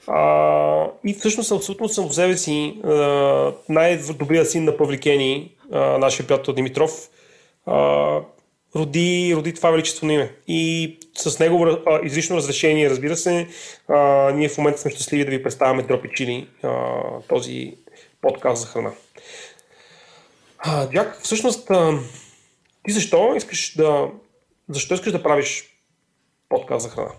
А, 0.08 0.88
и 1.06 1.14
всъщност 1.14 1.52
абсолютно 1.52 1.90
съм 1.90 2.10
в 2.10 2.16
себе 2.16 2.38
си 2.38 2.80
а, 2.84 3.54
най-добрият 3.70 4.50
син 4.50 4.64
на 4.64 4.78
Павликени, 4.78 5.56
а, 5.72 5.80
нашия 5.80 6.28
приятел 6.28 6.54
Димитров, 6.54 7.10
а, 7.66 8.20
роди, 8.76 9.34
роди 9.36 9.54
това 9.54 9.72
величествено 9.72 10.14
име. 10.14 10.32
И 10.48 10.98
с 11.18 11.40
него 11.40 11.66
а, 11.66 12.00
излишно 12.04 12.36
разрешение, 12.36 12.90
разбира 12.90 13.16
се, 13.16 13.48
а, 13.88 14.32
ние 14.32 14.50
в 14.50 14.58
момента 14.58 14.80
сме 14.80 14.92
щастливи 14.92 15.26
да 15.26 15.32
ви 15.32 15.44
представяме 15.44 15.84
Дропи 15.84 16.48
този 17.28 17.74
подкаст 18.22 18.62
за 18.62 18.68
храна. 18.68 18.92
А, 20.58 20.90
Джак, 20.90 21.20
всъщност, 21.24 21.72
а, 21.72 22.00
ти 22.86 22.92
защо 22.92 23.34
искаш 23.36 23.76
да, 23.78 24.08
защо 24.70 24.94
искаш 24.94 25.12
да 25.12 25.24
правиш 25.24 25.64
подкаст 26.50 26.84
за 26.84 26.90
храна? 26.90 27.12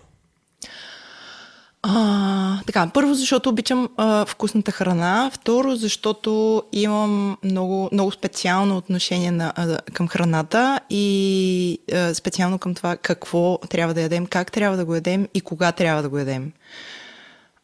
А, 1.83 2.59
така, 2.65 2.89
първо, 2.93 3.13
защото 3.13 3.49
обичам 3.49 3.89
а, 3.97 4.25
вкусната 4.25 4.71
храна. 4.71 5.31
Второ, 5.33 5.75
защото 5.75 6.63
имам 6.71 7.37
много, 7.43 7.89
много 7.91 8.11
специално 8.11 8.77
отношение 8.77 9.31
на, 9.31 9.53
а, 9.55 9.77
към 9.93 10.07
храната 10.07 10.79
и 10.89 11.79
а, 11.93 12.13
специално 12.13 12.59
към 12.59 12.75
това 12.75 12.97
какво 12.97 13.57
трябва 13.57 13.93
да 13.93 14.01
ядем, 14.01 14.25
как 14.25 14.51
трябва 14.51 14.77
да 14.77 14.85
го 14.85 14.95
ядем 14.95 15.27
и 15.33 15.41
кога 15.41 15.71
трябва 15.71 16.01
да 16.01 16.09
го 16.09 16.17
ядем. 16.17 16.51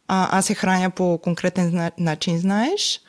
А, 0.08 0.38
аз 0.38 0.46
се 0.46 0.56
храня 0.56 0.90
по 0.90 1.18
конкретен 1.18 1.92
начин, 1.98 2.40
знаеш. 2.40 3.02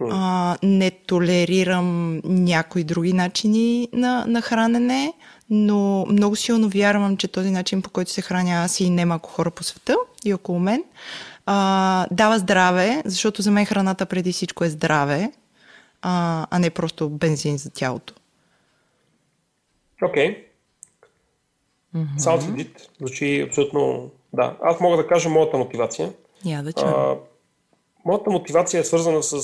А, 0.00 0.56
не 0.62 0.90
толерирам 0.90 2.20
някои 2.24 2.84
други 2.84 3.12
начини 3.12 3.88
на, 3.92 4.24
на 4.26 4.42
хранене, 4.42 5.12
но 5.50 6.06
много 6.08 6.36
силно 6.36 6.68
вярвам, 6.68 7.16
че 7.16 7.28
този 7.28 7.50
начин, 7.50 7.82
по 7.82 7.90
който 7.90 8.10
се 8.10 8.22
храня 8.22 8.52
аз 8.64 8.80
и 8.80 8.90
немалко 8.90 9.30
хора 9.30 9.50
по 9.50 9.64
света 9.64 9.96
и 10.24 10.34
около 10.34 10.58
мен, 10.58 10.84
а, 11.46 12.06
дава 12.10 12.38
здраве, 12.38 13.02
защото 13.04 13.42
за 13.42 13.50
мен 13.50 13.66
храната 13.66 14.06
преди 14.06 14.32
всичко 14.32 14.64
е 14.64 14.68
здраве, 14.68 15.32
а, 16.02 16.46
а 16.50 16.58
не 16.58 16.70
просто 16.70 17.08
бензин 17.08 17.58
за 17.58 17.70
тялото. 17.70 18.14
Окей. 20.02 20.28
Okay. 20.28 20.44
Mm-hmm. 21.94 22.18
Sounds 22.18 22.40
legit. 22.40 22.88
Звучи 22.98 23.40
абсолютно... 23.48 24.10
Да. 24.32 24.56
Аз 24.62 24.80
мога 24.80 24.96
да 24.96 25.06
кажа 25.06 25.28
моята 25.28 25.58
мотивация. 25.58 26.12
Я 26.44 26.62
да 26.62 26.72
чуя. 26.72 27.16
Моята 28.04 28.30
мотивация 28.30 28.80
е 28.80 28.84
свързана 28.84 29.22
с, 29.22 29.42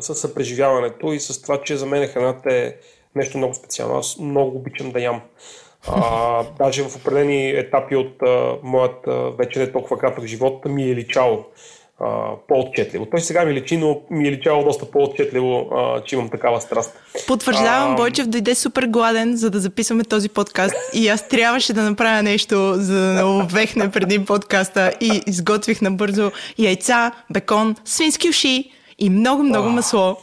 с 0.00 0.14
съпреживяването 0.14 1.12
и 1.12 1.20
с 1.20 1.42
това, 1.42 1.62
че 1.62 1.76
за 1.76 1.86
мен 1.86 2.08
храната 2.08 2.54
е 2.54 2.74
нещо 3.14 3.38
много 3.38 3.54
специално. 3.54 3.98
Аз 3.98 4.18
много 4.18 4.56
обичам 4.56 4.90
да 4.90 5.00
ям. 5.00 5.20
А, 5.88 6.44
даже 6.58 6.82
в 6.82 6.96
определени 6.96 7.50
етапи 7.50 7.96
от 7.96 8.22
а, 8.22 8.56
моят 8.62 9.06
а, 9.06 9.30
вече 9.30 9.58
не 9.58 9.72
толкова 9.72 9.98
кратък 9.98 10.24
живот 10.24 10.64
ми 10.64 10.90
е 10.90 10.94
личало 10.94 11.44
по-отчетливо. 12.48 13.06
Той 13.06 13.20
сега 13.20 13.44
ми 13.44 13.54
личи, 13.54 13.76
но 13.76 14.00
ми 14.10 14.28
е 14.28 14.30
личало 14.30 14.64
доста 14.64 14.90
по-отчетливо, 14.90 15.68
а, 15.72 16.00
че 16.00 16.16
имам 16.16 16.28
такава 16.28 16.60
страст. 16.60 17.00
Потвърждавам, 17.26 17.92
а, 17.92 17.96
Бойчев 17.96 18.26
дойде 18.26 18.54
супер 18.54 18.86
гладен, 18.86 19.36
за 19.36 19.50
да 19.50 19.58
записваме 19.58 20.04
този 20.04 20.28
подкаст 20.28 20.76
и 20.94 21.08
аз 21.08 21.28
трябваше 21.28 21.72
да 21.72 21.82
направя 21.82 22.22
нещо, 22.22 22.74
за 22.76 23.00
да 23.00 23.12
не 23.12 23.24
обвехне 23.24 23.90
преди 23.90 24.24
подкаста 24.24 24.92
и 25.00 25.22
изготвих 25.26 25.80
набързо 25.80 26.30
яйца, 26.58 27.12
бекон, 27.32 27.76
свински 27.84 28.28
уши 28.28 28.70
и 28.98 29.10
много-много 29.10 29.68
масло 29.68 30.16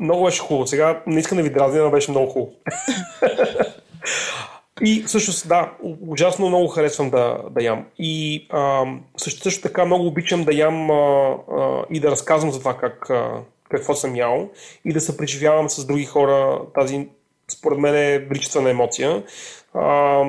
много 0.00 0.24
беше 0.24 0.40
хубаво. 0.40 0.66
Сега 0.66 1.02
не 1.06 1.20
искам 1.20 1.38
да 1.38 1.44
ви 1.44 1.50
дразня, 1.50 1.82
но 1.82 1.90
беше 1.90 2.10
много 2.10 2.30
хубаво. 2.30 2.52
И 4.84 5.02
всъщност, 5.06 5.48
да, 5.48 5.72
ужасно 6.08 6.48
много 6.48 6.68
харесвам 6.68 7.10
да, 7.10 7.38
да 7.50 7.62
ям. 7.62 7.86
И 7.98 8.46
а, 8.50 8.84
също, 9.16 9.42
също 9.42 9.62
така 9.62 9.84
много 9.84 10.06
обичам 10.06 10.44
да 10.44 10.54
ям 10.54 10.90
а, 10.90 11.36
а, 11.52 11.84
и 11.90 12.00
да 12.00 12.10
разказвам 12.10 12.52
за 12.52 12.58
това 12.58 12.76
как, 12.76 13.10
а, 13.10 13.42
какво 13.70 13.94
съм 13.94 14.16
ял 14.16 14.48
и 14.84 14.92
да 14.92 15.00
се 15.00 15.16
преживявам 15.16 15.70
с 15.70 15.86
други 15.86 16.04
хора 16.04 16.60
тази, 16.74 17.08
според 17.50 17.78
мен, 17.78 17.94
е 17.94 18.18
величествена 18.18 18.70
емоция. 18.70 19.22
А, 19.74 20.22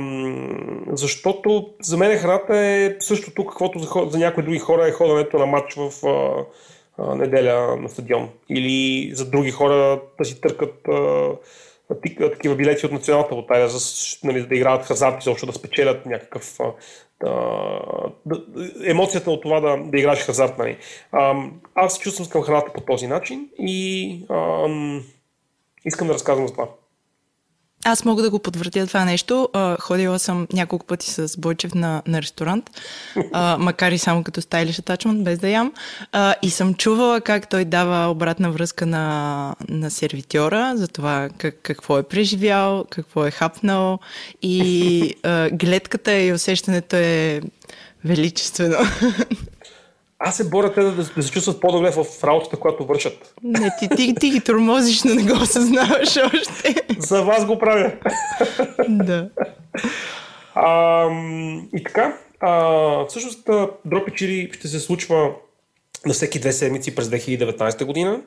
защото 0.91 1.69
за 1.81 1.97
мен 1.97 2.17
храната 2.17 2.57
е 2.57 2.95
същото, 2.99 3.45
каквото 3.45 3.79
за, 3.79 3.89
за 4.09 4.17
някои 4.17 4.43
други 4.43 4.59
хора 4.59 4.87
е 4.87 4.91
ходенето 4.91 5.37
на 5.37 5.45
матч 5.45 5.75
в 5.77 6.07
а, 6.07 6.45
а, 6.97 7.15
неделя 7.15 7.77
на 7.77 7.89
стадион. 7.89 8.29
Или 8.49 9.11
за 9.15 9.29
други 9.29 9.51
хора 9.51 10.01
да 10.17 10.25
си 10.25 10.41
търкат 10.41 10.87
а, 10.87 11.31
такива 12.19 12.55
билети 12.55 12.85
от 12.85 12.91
националната 12.91 13.35
лотария, 13.35 13.69
за 13.69 13.79
нали, 14.23 14.47
да 14.47 14.55
играят 14.55 14.85
хазарт, 14.85 15.21
изобщо 15.21 15.45
да 15.45 15.53
спечелят 15.53 16.05
някакъв 16.05 16.59
а, 16.59 16.73
да, 18.25 18.43
емоцията 18.83 19.31
от 19.31 19.41
това 19.41 19.59
да, 19.59 19.77
да 19.77 19.99
играеш 19.99 20.19
хазарт. 20.19 20.57
Нали. 20.57 20.77
Аз 21.75 21.99
чувствам 21.99 22.29
към 22.29 22.41
храната 22.41 22.73
по 22.73 22.81
този 22.81 23.07
начин 23.07 23.49
и 23.59 24.25
а, 24.29 24.67
искам 25.85 26.07
да 26.07 26.13
разказвам 26.13 26.47
за 26.47 26.53
това. 26.53 26.67
Аз 27.85 28.05
мога 28.05 28.21
да 28.21 28.29
го 28.29 28.39
потвърдя 28.39 28.87
това 28.87 29.05
нещо. 29.05 29.49
А, 29.53 29.77
ходила 29.79 30.19
съм 30.19 30.47
няколко 30.53 30.85
пъти 30.85 31.11
с 31.11 31.37
Бойчев 31.37 31.75
на, 31.75 32.01
на 32.07 32.21
ресторант, 32.21 32.69
а, 33.33 33.57
макар 33.59 33.91
и 33.91 33.97
само 33.97 34.23
като 34.23 34.41
стайлиш 34.41 34.79
атачмент, 34.79 35.23
без 35.23 35.39
да 35.39 35.49
ям. 35.49 35.73
А, 36.11 36.35
и 36.41 36.49
съм 36.49 36.73
чувала 36.73 37.21
как 37.21 37.49
той 37.49 37.65
дава 37.65 38.11
обратна 38.11 38.51
връзка 38.51 38.85
на, 38.85 39.55
на 39.69 39.91
сервитьора 39.91 40.73
за 40.75 40.87
това 40.87 41.29
как, 41.37 41.55
какво 41.61 41.97
е 41.97 42.03
преживял, 42.03 42.85
какво 42.89 43.25
е 43.25 43.31
хапнал. 43.31 43.99
И 44.41 45.13
а, 45.23 45.49
гледката 45.49 46.17
и 46.17 46.33
усещането 46.33 46.95
е 46.95 47.41
величествено. 48.05 48.77
Аз 50.19 50.37
се 50.37 50.49
боря 50.49 50.73
те 50.73 50.81
да, 50.81 50.91
да 50.91 51.23
се 51.23 51.31
чувстват 51.31 51.61
по-добре 51.61 51.91
в 51.91 52.23
работата, 52.23 52.57
която 52.57 52.85
вършат. 52.85 53.33
Не, 53.43 53.71
ти, 53.79 53.89
ти, 53.89 54.15
ти 54.15 54.29
ги 54.29 54.41
тормозиш, 54.41 55.03
но 55.03 55.15
не 55.15 55.23
го 55.23 55.41
осъзнаваш 55.41 56.17
още. 56.17 56.75
За 56.99 57.23
вас 57.23 57.45
го 57.45 57.59
правя. 57.59 57.91
да. 58.89 59.29
А, 60.55 61.07
и 61.75 61.83
така, 61.83 62.17
а, 62.39 63.05
всъщност 63.05 63.49
Дропичири 63.85 64.49
ще 64.53 64.67
се 64.67 64.79
случва 64.79 65.31
на 66.05 66.13
всеки 66.13 66.39
две 66.39 66.51
седмици 66.51 66.95
през 66.95 67.07
2019 67.07 67.85
година. 67.85 68.21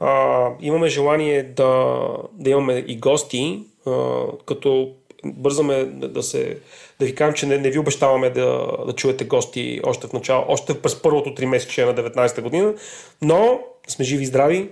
А, 0.00 0.48
имаме 0.60 0.88
желание 0.88 1.42
да, 1.42 1.96
да 2.32 2.50
имаме 2.50 2.72
и 2.72 2.96
гости, 2.96 3.62
а, 3.86 4.22
като 4.46 4.92
бързаме 5.24 5.84
да, 5.84 6.08
да 6.08 6.22
се 6.22 6.58
да 7.02 7.06
ви 7.06 7.14
кажем, 7.14 7.34
че 7.34 7.46
не, 7.46 7.58
не 7.58 7.70
ви 7.70 7.78
обещаваме 7.78 8.30
да, 8.30 8.76
да 8.86 8.92
чуете 8.92 9.24
гости 9.24 9.80
още 9.84 10.06
в 10.06 10.12
начало, 10.12 10.44
още 10.48 10.82
през 10.82 11.02
първото 11.02 11.34
три 11.34 11.46
месече 11.46 11.84
на 11.84 11.94
19-та 11.94 12.42
година, 12.42 12.74
но 13.22 13.60
сме 13.88 14.04
живи 14.04 14.22
и 14.22 14.26
здрави, 14.26 14.70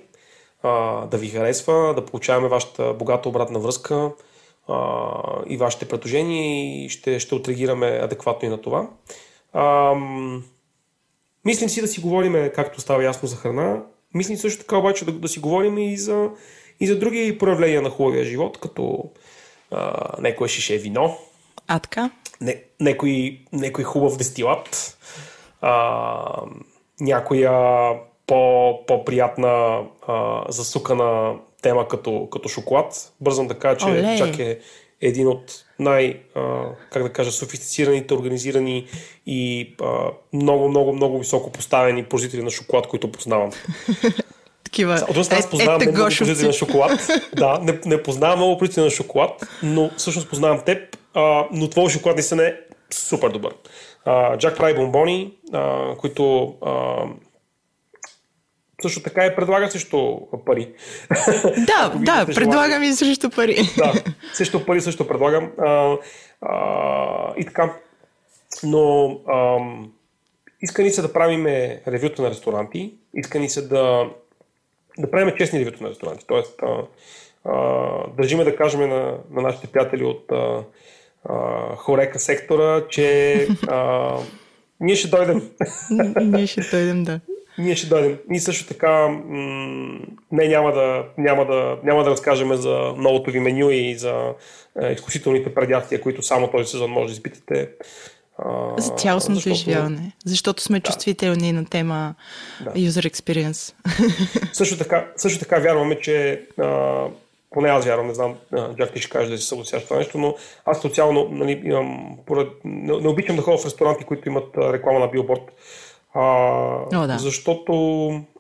а, 0.63 1.07
да 1.07 1.19
ви 1.19 1.29
харесва, 1.29 1.95
да 1.95 2.05
получаваме 2.05 2.49
вашата 2.49 2.93
богата 2.93 3.29
обратна 3.29 3.59
връзка 3.59 4.11
а, 4.69 5.13
и 5.47 5.57
вашите 5.57 5.89
предложения 5.89 6.85
и 6.85 6.89
ще, 6.89 7.21
ще 7.21 7.35
отреагираме 7.35 7.87
адекватно 8.03 8.49
и 8.49 8.51
на 8.51 8.61
това. 8.61 8.91
А, 9.53 9.95
мислим 11.45 11.69
си 11.69 11.81
да 11.81 11.89
си 11.89 12.01
говорим, 12.01 12.51
както 12.55 12.81
става 12.81 13.05
ясно 13.05 13.29
за 13.29 13.37
храна, 13.37 13.83
мислим 14.15 14.37
също 14.37 14.61
така 14.61 14.77
обаче 14.77 15.05
да, 15.05 15.13
да 15.13 15.29
си 15.29 15.41
говорим 15.41 15.79
и 15.79 15.97
за, 15.97 16.31
и 16.81 16.87
за 16.87 16.99
други 16.99 17.39
проявления 17.39 17.83
на 17.83 17.91
хубавия 17.91 18.25
живот, 18.25 18.59
като 18.59 19.11
а, 19.71 20.13
някое 20.19 20.49
шише 20.49 20.79
вино, 20.79 21.19
а 21.71 21.79
така? 21.79 22.11
Не, 22.41 22.63
некой, 22.81 23.41
некой 23.53 23.85
хубав 23.85 24.17
дестилат, 24.17 24.99
а, 25.61 26.43
някоя 27.01 27.53
по, 28.27 28.87
по-приятна 28.87 29.81
а, 30.07 30.45
засукана 30.49 31.35
тема 31.63 31.89
като, 31.89 32.29
като 32.33 32.49
шоколад. 32.49 33.13
Бързам 33.21 33.47
да 33.47 33.59
кажа, 33.59 33.77
че 33.77 33.87
Оле. 33.87 34.17
чак 34.19 34.39
е 34.39 34.59
един 35.01 35.29
от 35.29 35.65
най, 35.79 36.21
а, 36.35 36.65
как 36.93 37.03
да 37.03 37.13
кажа, 37.13 37.33
софистицираните, 37.33 38.15
организирани 38.15 38.87
и 39.27 39.75
а, 39.83 40.11
много, 40.33 40.69
много, 40.69 40.93
много 40.93 41.19
високо 41.19 41.53
поставени 41.53 42.05
производители 42.05 42.43
на 42.43 42.51
шоколад, 42.51 42.87
които 42.87 43.13
познавам. 43.13 43.51
Такива. 44.71 44.95
От 44.95 45.11
една 45.11 45.25
страна 45.25 45.51
познавам 45.51 45.83
много 45.83 45.97
производители 45.97 46.47
на 46.47 46.53
шоколад. 46.53 47.11
да, 47.37 47.59
не, 47.63 47.79
не 47.87 48.03
познавам 48.03 48.39
много 48.39 48.59
производители 48.59 48.85
на 48.85 48.91
шоколад, 48.91 49.49
но 49.63 49.91
всъщност 49.97 50.31
познавам 50.31 50.61
теб 50.61 50.97
а, 51.15 51.47
но 51.53 51.69
твой 51.69 51.91
шоколад 51.91 52.17
наистина 52.17 52.47
е 52.47 52.55
супер 52.91 53.29
добър. 53.29 53.55
А, 54.05 54.39
Джак 54.39 54.57
прави 54.57 54.75
бомбони, 54.75 55.35
а, 55.53 55.95
които 55.97 56.55
а, 56.63 57.05
също 58.83 59.03
така 59.03 59.27
и 59.27 59.37
предлага 59.37 59.71
също 59.71 60.29
пари. 60.47 60.73
Да, 61.67 61.93
да, 61.97 62.27
предлагам 62.35 62.83
и 62.83 62.93
също 62.93 63.31
пари. 63.31 63.57
да, 63.77 63.93
също 64.35 64.67
пари 64.67 64.81
също 64.81 65.09
предлагам. 65.09 65.53
А, 65.59 65.97
а, 66.41 67.35
и 67.37 67.45
така. 67.45 67.75
Но 68.63 69.17
а, 69.29 69.59
иска 70.63 70.83
ни 70.83 70.91
се 70.91 71.03
да 71.03 71.13
правим 71.13 71.47
ревюта 71.87 72.23
на 72.23 72.31
ресторанти, 72.31 72.95
иска 73.15 73.39
ни 73.39 73.49
се 73.49 73.63
да, 73.63 74.11
да 75.01 75.11
правим 75.11 75.35
честни 75.37 75.61
ревюта 75.61 75.85
на 75.85 75.91
ресторанти. 75.91 76.25
Тоест, 76.29 76.63
а, 76.63 76.83
а, 77.45 78.13
държиме 78.17 78.45
да 78.45 78.57
кажем 78.57 78.81
на, 78.81 79.19
на 79.31 79.43
нашите 79.43 79.67
приятели 79.67 80.05
от 80.05 80.33
а, 80.33 80.65
а, 81.25 81.77
хорека 81.77 82.19
сектора, 82.19 82.87
че 82.89 83.47
а, 83.69 84.17
ние 84.81 84.97
ще 84.97 85.09
дойдем. 85.09 85.51
ние 86.21 86.47
ще 86.47 86.61
дойдем, 86.61 87.05
да. 87.05 87.21
Ние 87.59 87.77
ще 87.77 87.89
дойдем. 87.89 88.19
И 88.33 88.41
също 88.41 88.69
така 88.69 89.09
м- 89.09 90.01
не, 90.33 90.49
няма 90.49 90.73
да, 90.73 91.05
няма, 91.19 91.47
да, 91.47 91.79
няма 91.85 92.05
да 92.05 92.11
разкажем 92.11 92.55
за 92.55 92.95
новото 92.97 93.31
ви 93.31 93.41
меню 93.41 93.71
и 93.71 93.95
за 93.95 94.35
е, 94.83 94.93
изключителните 94.93 95.55
предястия, 95.55 96.01
които 96.01 96.23
само 96.23 96.51
този 96.51 96.71
сезон 96.71 96.91
може 96.91 97.07
да 97.07 97.13
изпитате. 97.13 97.71
За 98.79 98.91
цялостното 98.95 99.35
защото... 99.35 99.55
изживяване. 99.55 100.13
Защото 100.25 100.63
сме 100.63 100.81
да. 100.81 100.83
чувствителни 100.83 101.53
на 101.53 101.65
тема 101.65 102.15
да. 102.61 102.71
user 102.71 103.11
experience. 103.11 103.75
също, 104.53 104.79
така, 104.79 105.07
също 105.17 105.39
така 105.39 105.59
вярваме, 105.59 106.01
че 106.01 106.43
а, 106.59 107.05
поне 107.51 107.69
аз 107.69 107.85
вярвам, 107.85 108.07
не 108.07 108.15
знам, 108.15 108.35
Джак 108.77 108.93
ти 108.93 109.01
ще 109.01 109.11
каже 109.11 109.31
да 109.31 109.39
се 109.39 109.47
съгласяш 109.47 109.85
това 109.85 109.97
нещо, 109.97 110.19
но 110.19 110.35
аз 110.65 110.81
социално 110.81 111.29
нали, 111.31 111.63
имам, 111.65 112.19
поред, 112.27 112.49
не, 112.65 113.01
не, 113.01 113.09
обичам 113.09 113.37
да 113.37 113.43
ходя 113.43 113.59
в 113.59 113.67
ресторанти, 113.67 114.05
които 114.05 114.29
имат 114.29 114.57
реклама 114.57 114.99
на 114.99 115.09
билборд. 115.09 115.53
А, 116.15 116.21
О, 116.95 117.07
да. 117.07 117.19
Защото, 117.19 117.73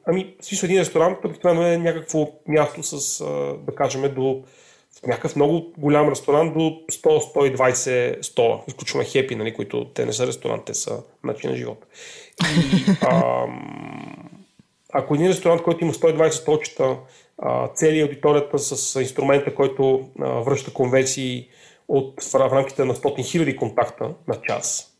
ами, 0.06 0.34
смисъл 0.40 0.66
един 0.66 0.80
ресторант 0.80 1.24
обикновено 1.24 1.66
е 1.66 1.78
някакво 1.78 2.28
място 2.48 2.82
с, 2.82 3.24
да 3.66 3.74
кажем, 3.74 4.14
до 4.14 4.42
някакъв 5.06 5.36
много 5.36 5.72
голям 5.78 6.08
ресторант 6.08 6.54
до 6.54 6.60
100-120 6.92 8.22
стола. 8.22 8.60
Изключваме 8.68 9.04
хепи, 9.04 9.36
нали, 9.36 9.54
които 9.54 9.84
те 9.84 10.06
не 10.06 10.12
са 10.12 10.26
ресторант, 10.26 10.64
те 10.64 10.74
са 10.74 11.02
начин 11.24 11.50
на 11.50 11.56
живот. 11.56 11.86
И, 12.42 12.84
ако 14.92 15.14
един 15.14 15.28
ресторант, 15.28 15.62
който 15.62 15.84
има 15.84 15.92
120 15.92 16.30
столчета, 16.30 16.96
цели 17.74 18.00
аудиторията 18.00 18.58
с 18.58 19.00
инструмента, 19.00 19.54
който 19.54 20.08
връща 20.18 20.72
конверсии 20.72 21.48
от, 21.88 22.24
в 22.24 22.34
рамките 22.34 22.84
на 22.84 22.94
100 22.94 23.04
000 23.04 23.56
контакта 23.56 24.14
на 24.28 24.34
час. 24.34 24.96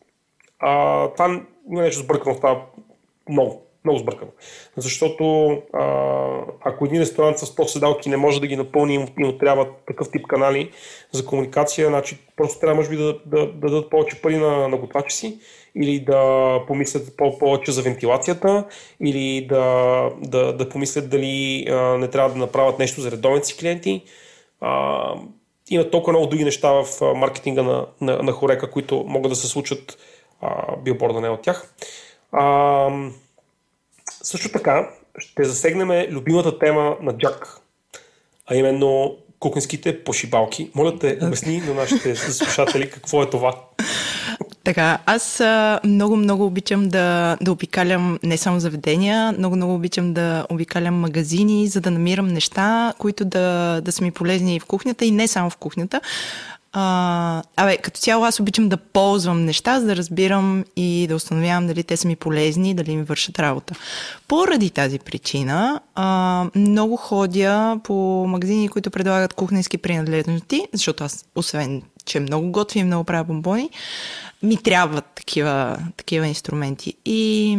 А, 0.59 1.09
това 1.13 1.43
има 1.73 1.83
нещо 1.83 2.03
сбъркано, 2.03 2.37
това 2.37 2.67
много, 3.29 3.67
много 3.85 3.99
сбъркано. 3.99 4.31
Защото 4.77 5.51
а, 5.73 5.85
ако 6.61 6.85
един 6.85 7.01
ресторант 7.01 7.39
с 7.39 7.47
100 7.47 7.67
седалки 7.67 8.09
не 8.09 8.17
може 8.17 8.41
да 8.41 8.47
ги 8.47 8.57
напълни 8.57 8.95
и 8.95 9.25
му 9.25 9.33
трябва 9.39 9.67
такъв 9.87 10.11
тип 10.11 10.27
канали 10.27 10.71
за 11.13 11.27
комуникация, 11.27 11.89
значи 11.89 12.19
просто 12.37 12.61
трябва 12.61 12.75
може 12.75 12.91
би 12.91 12.97
да, 12.97 13.19
да, 13.27 13.47
да 13.47 13.69
дадат 13.69 13.91
повече 13.91 14.23
пари 14.23 14.37
на, 14.37 14.69
на 14.69 14.77
готвача 14.77 15.17
си 15.17 15.39
или 15.75 16.01
да 16.01 16.59
помислят 16.67 17.17
повече 17.17 17.73
за 17.73 17.83
вентилацията, 17.83 18.65
или 19.05 19.47
да, 19.49 20.09
да, 20.23 20.57
да 20.57 20.69
помислят 20.69 21.11
дали 21.11 21.67
а, 21.71 21.75
не 21.75 22.09
трябва 22.09 22.31
да 22.31 22.37
направят 22.37 22.79
нещо 22.79 23.01
за 23.01 23.11
редовните 23.11 23.47
си 23.47 23.57
клиенти. 23.57 24.03
А, 24.61 25.15
има 25.71 25.91
толкова 25.91 26.13
много 26.13 26.27
други 26.27 26.45
неща 26.45 26.73
в 26.73 27.15
маркетинга 27.15 27.63
на, 27.63 27.87
на, 28.01 28.23
на 28.23 28.33
Хорека, 28.33 28.71
които 28.71 29.05
могат 29.07 29.31
да 29.31 29.37
се 29.37 29.47
случат, 29.47 29.99
а, 30.41 30.77
билборда 30.77 31.21
не 31.21 31.29
от 31.29 31.43
тях. 31.43 31.75
А, 32.33 32.89
също 34.23 34.53
така, 34.53 34.89
ще 35.19 35.45
засегнем 35.45 35.91
любимата 36.11 36.59
тема 36.59 36.97
на 37.03 37.17
Джак, 37.19 37.61
а 38.47 38.55
именно 38.55 39.17
кухненските 39.41 40.05
пошибалки. 40.05 40.71
Моля 40.75 40.99
те, 40.99 41.19
обясни 41.23 41.61
на 41.61 41.75
нашите 41.75 42.17
слушатели 42.17 42.91
какво 42.91 43.23
е 43.23 43.31
това. 43.31 43.55
Така, 44.65 44.99
аз 45.07 45.43
много-много 45.85 46.47
обичам 46.47 46.89
да, 46.89 47.37
да 47.41 47.53
обикалям 47.53 48.19
не 48.23 48.37
само 48.37 48.61
заведения, 48.61 49.33
много-много 49.39 49.75
обичам 49.75 50.15
да 50.15 50.47
обикалям 50.51 50.95
магазини, 50.95 51.69
за 51.69 51.81
да 51.81 51.91
намирам 51.91 52.29
неща, 52.29 52.93
които 52.99 53.25
да, 53.25 53.81
да 53.81 53.93
са 53.93 54.05
ми 54.05 54.11
полезни 54.11 54.57
и 54.57 54.61
в 54.61 54.65
кухнята, 54.65 55.05
и 55.05 55.11
не 55.11 55.29
само 55.29 55.51
в 55.51 55.57
кухнята. 55.57 56.01
А, 56.73 57.43
абе, 57.57 57.77
като 57.77 58.01
цяло 58.01 58.25
аз 58.25 58.41
обичам 58.41 58.69
да 58.69 58.77
ползвам 58.77 59.45
неща, 59.45 59.81
за 59.81 59.87
да 59.87 59.97
разбирам 59.97 60.65
и 60.77 61.07
да 61.09 61.17
установявам 61.17 61.67
дали 61.67 61.85
те 61.85 61.97
са 61.97 62.09
ми 62.09 62.17
полезни, 62.17 62.75
дали 62.75 62.97
ми 62.97 63.03
вършат 63.03 63.39
работа. 63.39 63.75
Поради 64.29 64.71
тази 64.71 64.99
причина 64.99 65.81
а, 65.95 66.47
много 66.55 66.97
ходя 66.97 67.81
по 67.85 68.27
магазини, 68.29 68.69
които 68.69 68.91
предлагат 68.91 69.35
кухненски 69.35 69.79
принадлежности, 69.79 70.67
защото 70.73 71.05
аз, 71.05 71.25
освен 71.35 71.83
че 72.05 72.21
много 72.21 72.51
готвим, 72.51 72.87
много 72.87 73.05
правя 73.05 73.25
бомбони, 73.25 73.71
ми 74.43 74.57
трябват 74.57 75.05
такива, 75.15 75.79
такива 75.97 76.27
инструменти. 76.27 76.95
И 77.05 77.59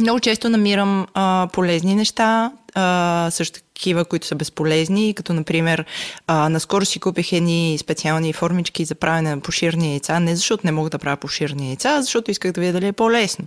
много 0.00 0.20
често 0.20 0.48
намирам 0.48 1.06
а, 1.14 1.48
полезни 1.52 1.94
неща, 1.94 2.52
а, 2.74 3.28
също 3.30 3.60
такива, 3.74 4.04
които 4.04 4.26
са 4.26 4.34
безполезни, 4.34 5.14
като 5.14 5.32
например 5.32 5.84
а, 6.26 6.48
наскоро 6.48 6.84
си 6.84 7.00
купих 7.00 7.32
едни 7.32 7.78
специални 7.80 8.32
формички 8.32 8.84
за 8.84 8.94
правене 8.94 9.34
на 9.34 9.40
поширни 9.40 9.90
яйца, 9.90 10.20
не 10.20 10.36
защото 10.36 10.66
не 10.66 10.72
мога 10.72 10.90
да 10.90 10.98
правя 10.98 11.16
поширни 11.16 11.68
яйца, 11.68 11.88
а 11.88 12.02
защото 12.02 12.30
исках 12.30 12.52
да 12.52 12.60
видя 12.60 12.72
дали 12.72 12.86
е 12.86 12.92
по-лесно. 12.92 13.44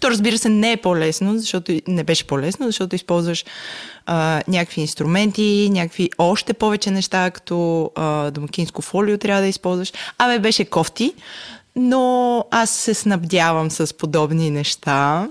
То 0.00 0.10
разбира 0.10 0.38
се 0.38 0.48
не 0.48 0.72
е 0.72 0.76
по-лесно, 0.76 1.38
защото 1.38 1.80
не 1.88 2.04
беше 2.04 2.26
по-лесно, 2.26 2.66
защото 2.66 2.96
използваш 2.96 3.44
а, 4.06 4.42
някакви 4.48 4.80
инструменти, 4.80 5.68
някакви 5.72 6.10
още 6.18 6.52
повече 6.52 6.90
неща, 6.90 7.30
като 7.30 7.90
а, 7.94 8.30
домакинско 8.30 8.82
фолио 8.82 9.18
трябва 9.18 9.42
да 9.42 9.48
използваш. 9.48 9.92
Абе, 10.18 10.38
беше 10.38 10.64
кофти, 10.64 11.14
но 11.76 12.44
аз 12.50 12.70
се 12.70 12.94
снабдявам 12.94 13.70
с 13.70 13.96
подобни 13.96 14.50
неща. 14.50 15.28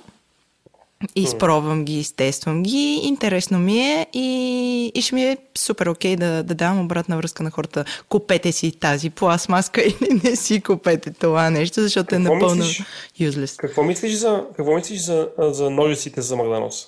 Изпробвам 1.16 1.86
ги, 1.86 2.00
изтествам 2.00 2.64
ги, 2.64 3.00
интересно 3.04 3.60
ми 3.60 3.80
е 3.80 4.08
и, 4.14 4.92
и 4.96 5.02
ще 5.02 5.16
ми 5.16 5.24
е 5.24 5.38
супер 5.58 5.88
окей 5.88 6.16
да, 6.16 6.44
да 6.44 6.56
давам 6.56 6.86
обратна 6.86 7.18
връзка 7.18 7.44
на 7.44 7.52
хората. 7.52 7.86
Купете 8.10 8.52
си 8.52 8.72
тази 8.72 9.10
пластмаска 9.10 9.82
или 9.86 10.22
не 10.24 10.36
си 10.36 10.62
купете 10.62 11.12
това 11.12 11.50
нещо, 11.50 11.82
защото 11.82 12.16
е 12.16 12.18
какво 12.18 12.34
е 12.34 12.34
напълно 12.34 12.56
мислиш, 12.56 12.84
useless. 13.20 13.58
Какво 13.58 13.84
мислиш 13.84 14.14
за, 14.14 14.44
какво 14.56 14.76
мислиш 14.76 15.02
за, 15.02 15.30
за 15.40 15.70
ножиците 15.70 16.22
за 16.22 16.36
Магданос? 16.36 16.88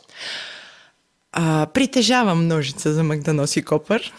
А, 1.35 1.65
притежавам 1.73 2.47
ножица 2.47 2.93
за 2.93 3.03
Магданос 3.03 3.55
и 3.55 3.61
Копър. 3.61 4.13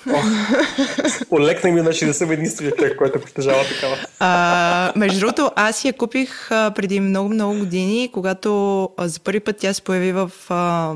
Олекна 1.30 1.70
ми, 1.70 1.80
значи 1.80 2.06
да 2.06 2.14
съм 2.14 2.30
единствения 2.30 2.76
човек, 2.76 2.96
който 2.98 3.20
притежава 3.20 3.64
такава. 3.64 3.96
А, 4.18 4.92
между 4.96 5.20
другото, 5.20 5.50
аз 5.56 5.84
я 5.84 5.92
купих 5.92 6.50
а, 6.50 6.70
преди 6.70 7.00
много-много 7.00 7.58
години, 7.58 8.10
когато 8.12 8.82
а, 8.96 9.08
за 9.08 9.20
първи 9.20 9.40
път 9.40 9.56
тя 9.56 9.74
се 9.74 9.82
появи 9.82 10.12
в 10.12 10.30
а, 10.48 10.94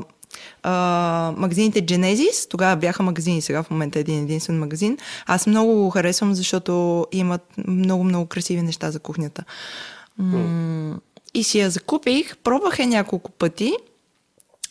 а, 0.63 1.33
магазините 1.37 1.85
Genesis. 1.85 2.49
Тогава 2.49 2.75
бяха 2.75 3.03
магазини, 3.03 3.41
сега 3.41 3.63
в 3.63 3.69
момента 3.69 3.99
е 3.99 4.01
един 4.01 4.23
единствен 4.23 4.59
магазин. 4.59 4.97
Аз 5.25 5.47
много 5.47 5.73
го 5.73 5.89
харесвам, 5.89 6.33
защото 6.33 7.05
имат 7.11 7.41
много-много 7.67 8.25
красиви 8.25 8.61
неща 8.61 8.91
за 8.91 8.99
кухнята. 8.99 9.43
М- 10.17 10.97
и 11.33 11.43
си 11.43 11.59
я 11.59 11.69
закупих, 11.69 12.37
пробвах 12.37 12.79
я 12.79 12.87
няколко 12.87 13.31
пъти 13.31 13.73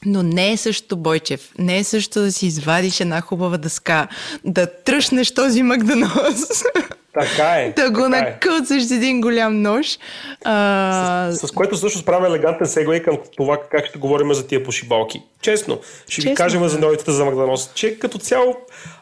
но 0.07 0.23
не 0.23 0.53
е 0.53 0.57
също 0.57 0.97
Бойчев. 0.97 1.53
Не 1.59 1.79
е 1.79 1.85
също 1.85 2.21
да 2.21 2.33
си 2.33 2.47
извадиш 2.47 3.01
една 3.01 3.21
хубава 3.21 3.59
дъска, 3.59 4.09
да 4.45 4.67
тръщнеш 4.85 5.35
този 5.35 5.63
Макдонос. 5.63 6.63
Така 7.21 7.55
е. 7.55 7.73
да 7.77 7.91
го 7.91 8.05
е. 8.05 8.09
накълцаш 8.09 8.85
с 8.85 8.91
един 8.91 9.21
голям 9.21 9.63
нож. 9.63 9.99
А... 10.45 11.29
С, 11.33 11.49
с 11.49 11.51
което 11.51 11.77
също 11.77 11.99
справя 11.99 12.27
елегантен 12.27 12.67
сегвей 12.67 13.03
към 13.03 13.19
това 13.37 13.61
как 13.71 13.87
ще 13.87 13.99
говорим 13.99 14.35
за 14.35 14.47
тия 14.47 14.65
пошибалки. 14.65 15.23
Честно, 15.43 15.81
ще 16.09 16.15
Честно, 16.15 16.31
ви 16.31 16.35
кажем 16.35 16.63
да. 16.63 16.69
за 16.69 16.79
новите 16.79 17.11
за 17.11 17.25
Макдонос, 17.25 17.71
че 17.75 17.99
като 17.99 18.19
цяло 18.19 18.57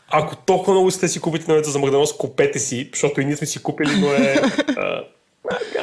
ако 0.08 0.36
толкова 0.36 0.72
много 0.72 0.90
сте 0.90 1.08
си 1.08 1.20
купите 1.20 1.50
новите 1.50 1.70
за 1.70 1.78
Макдонос, 1.78 2.16
купете 2.16 2.58
си, 2.58 2.88
защото 2.92 3.20
и 3.20 3.24
ние 3.24 3.36
сме 3.36 3.46
си 3.46 3.62
купили, 3.62 3.90
но 4.00 4.06
е... 4.06 4.42
А, 4.76 5.04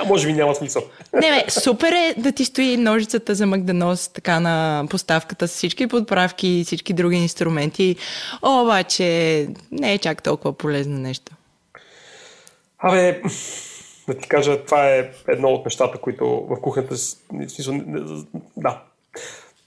може 0.06 0.28
би 0.28 0.34
няма 0.34 0.56
смисъл. 0.56 0.84
Не, 1.14 1.32
бе, 1.32 1.52
супер 1.52 1.92
е 1.92 2.14
да 2.18 2.32
ти 2.32 2.46
стои 2.46 2.78
ножицата 2.78 3.36
за 3.36 3.46
Магданос 3.46 4.08
така 4.08 4.40
на 4.40 4.86
поставката 4.90 5.48
с 5.48 5.56
всички 5.56 5.88
подправки 5.88 6.48
и 6.48 6.64
всички 6.64 6.94
други 6.94 7.18
инструменти, 7.18 7.96
обаче 8.42 9.48
не 9.72 9.94
е 9.94 9.98
чак 9.98 10.24
толкова 10.24 10.54
полезно 10.54 11.00
нещо. 11.00 11.32
Абе, 12.80 13.22
да 14.08 14.18
ти 14.18 14.28
кажа, 14.30 14.66
това 14.66 14.90
е 14.90 15.12
едно 15.28 15.48
от 15.48 15.66
нещата, 15.66 15.98
които 15.98 16.26
в 16.50 16.62
кухнята, 16.62 16.96
да, 18.58 18.82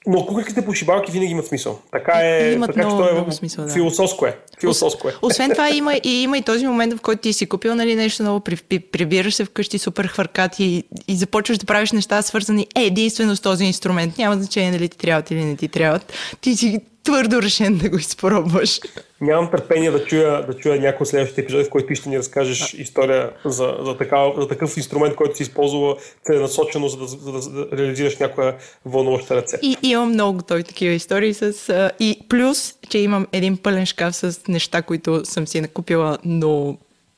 но 0.06 0.26
кухнеските 0.26 0.64
пошибалки 0.64 1.12
винаги 1.12 1.32
имат 1.32 1.46
смисъл. 1.46 1.78
Така 1.92 2.12
е, 2.22 2.52
имат 2.52 2.74
така 2.74 2.86
много, 2.86 3.04
че 3.04 3.10
е 3.10 3.12
много 3.12 3.32
смисъл, 3.32 3.64
да. 3.64 3.72
философско 3.72 4.26
е. 4.26 4.36
Философско 4.60 5.08
е. 5.08 5.12
Освен 5.22 5.50
това 5.50 5.70
има 5.70 5.94
и, 5.94 6.22
има 6.22 6.38
и 6.38 6.42
този 6.42 6.66
момент, 6.66 6.94
в 6.94 7.00
който 7.00 7.22
ти 7.22 7.32
си 7.32 7.46
купил 7.46 7.74
нали, 7.74 7.94
нещо 7.94 8.22
ново, 8.22 8.40
при, 8.40 8.56
прибираш 8.78 9.34
се 9.34 9.44
вкъщи 9.44 9.78
супер 9.78 10.06
хвъркат 10.06 10.60
и, 10.60 10.84
и 11.08 11.16
започваш 11.16 11.58
да 11.58 11.66
правиш 11.66 11.92
неща 11.92 12.22
свързани 12.22 12.66
единствено 12.76 13.36
с 13.36 13.40
този 13.40 13.64
инструмент. 13.64 14.18
Няма 14.18 14.36
значение 14.36 14.72
дали 14.72 14.88
ти 14.88 14.98
трябват 14.98 15.30
или 15.30 15.44
не 15.44 15.56
ти 15.56 15.68
трябват. 15.68 16.12
Ти 16.40 16.56
си 16.56 16.80
твърдо 17.06 17.42
решен 17.42 17.78
да 17.78 17.90
го 17.90 17.96
изпробваш. 17.96 18.80
Нямам 19.20 19.50
търпение 19.50 19.90
да 19.90 20.04
чуя, 20.04 20.46
да 20.46 20.54
чуя 20.54 20.80
някой 20.80 21.04
от 21.04 21.08
следващите 21.08 21.40
епизоди, 21.40 21.64
в 21.64 21.70
който 21.70 21.88
ти 21.88 21.94
ще 21.94 22.08
ни 22.08 22.18
разкажеш 22.18 22.74
история 22.74 23.30
за, 23.44 23.76
за, 23.80 23.96
такава, 23.96 24.40
за 24.40 24.48
такъв 24.48 24.76
инструмент, 24.76 25.14
който 25.14 25.36
си 25.36 25.42
използва 25.42 25.96
целенасочено, 26.24 26.88
за 26.88 26.96
да, 26.96 27.06
за 27.06 27.32
да, 27.32 27.40
за 27.40 27.50
да 27.50 27.76
реализираш 27.76 28.16
някоя 28.18 28.56
вълнуваща 28.84 29.36
рецепта. 29.36 29.66
И 29.66 29.76
имам 29.82 30.08
много 30.08 30.36
готови 30.36 30.64
такива 30.64 30.94
истории 30.94 31.34
с... 31.34 31.52
И 32.00 32.20
плюс, 32.28 32.74
че 32.88 32.98
имам 32.98 33.26
един 33.32 33.56
пълен 33.56 33.86
шкаф 33.86 34.16
с 34.16 34.40
неща, 34.48 34.82
които 34.82 35.24
съм 35.24 35.46
си 35.46 35.60
накупила, 35.60 36.18
но 36.24 36.76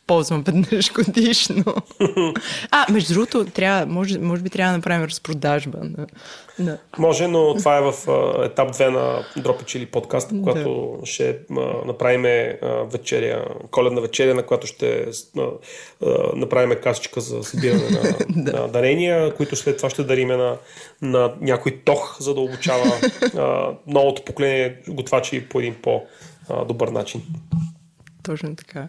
ползвам 0.08 0.42
веднъж 0.42 0.92
годишно. 0.92 1.64
а, 2.70 2.92
между 2.92 3.14
другото, 3.14 3.44
трябва, 3.44 3.86
може, 3.86 4.18
може 4.18 4.42
би 4.42 4.50
трябва 4.50 4.72
да 4.72 4.78
направим 4.78 5.04
разпродажба. 5.04 5.78
На, 5.82 6.06
на... 6.58 6.78
Може, 6.98 7.28
но 7.28 7.54
това 7.54 7.76
е 7.76 7.80
в 7.80 7.92
uh, 7.92 8.46
етап 8.46 8.76
2 8.76 8.88
на 8.88 9.24
Дропич 9.42 9.74
или 9.74 9.86
подкаст, 9.86 10.30
когато 10.44 10.96
да. 11.00 11.06
ще 11.06 11.38
uh, 11.38 11.86
направим 11.86 12.22
uh, 12.22 12.90
вечеря, 12.92 13.44
коледна 13.70 14.00
вечеря, 14.00 14.34
на 14.34 14.42
която 14.42 14.66
ще 14.66 15.06
uh, 15.06 15.52
uh, 16.02 16.34
направим 16.34 16.78
касичка 16.82 17.20
за 17.20 17.42
събиране 17.42 17.90
на, 17.90 18.02
да. 18.42 18.60
на 18.60 18.68
дарения, 18.68 19.34
които 19.34 19.56
след 19.56 19.76
това 19.76 19.90
ще 19.90 20.04
дариме 20.04 20.36
на, 20.36 20.56
на 21.02 21.34
някой 21.40 21.80
тох, 21.84 22.16
за 22.20 22.34
да 22.34 22.40
обучава 22.40 22.84
uh, 22.84 23.76
новото 23.86 24.24
поколение 24.24 24.76
готвачи 24.88 25.48
по 25.48 25.60
един 25.60 25.74
по-добър 25.82 26.88
начин. 26.88 27.22
Точно 28.22 28.56
така. 28.56 28.88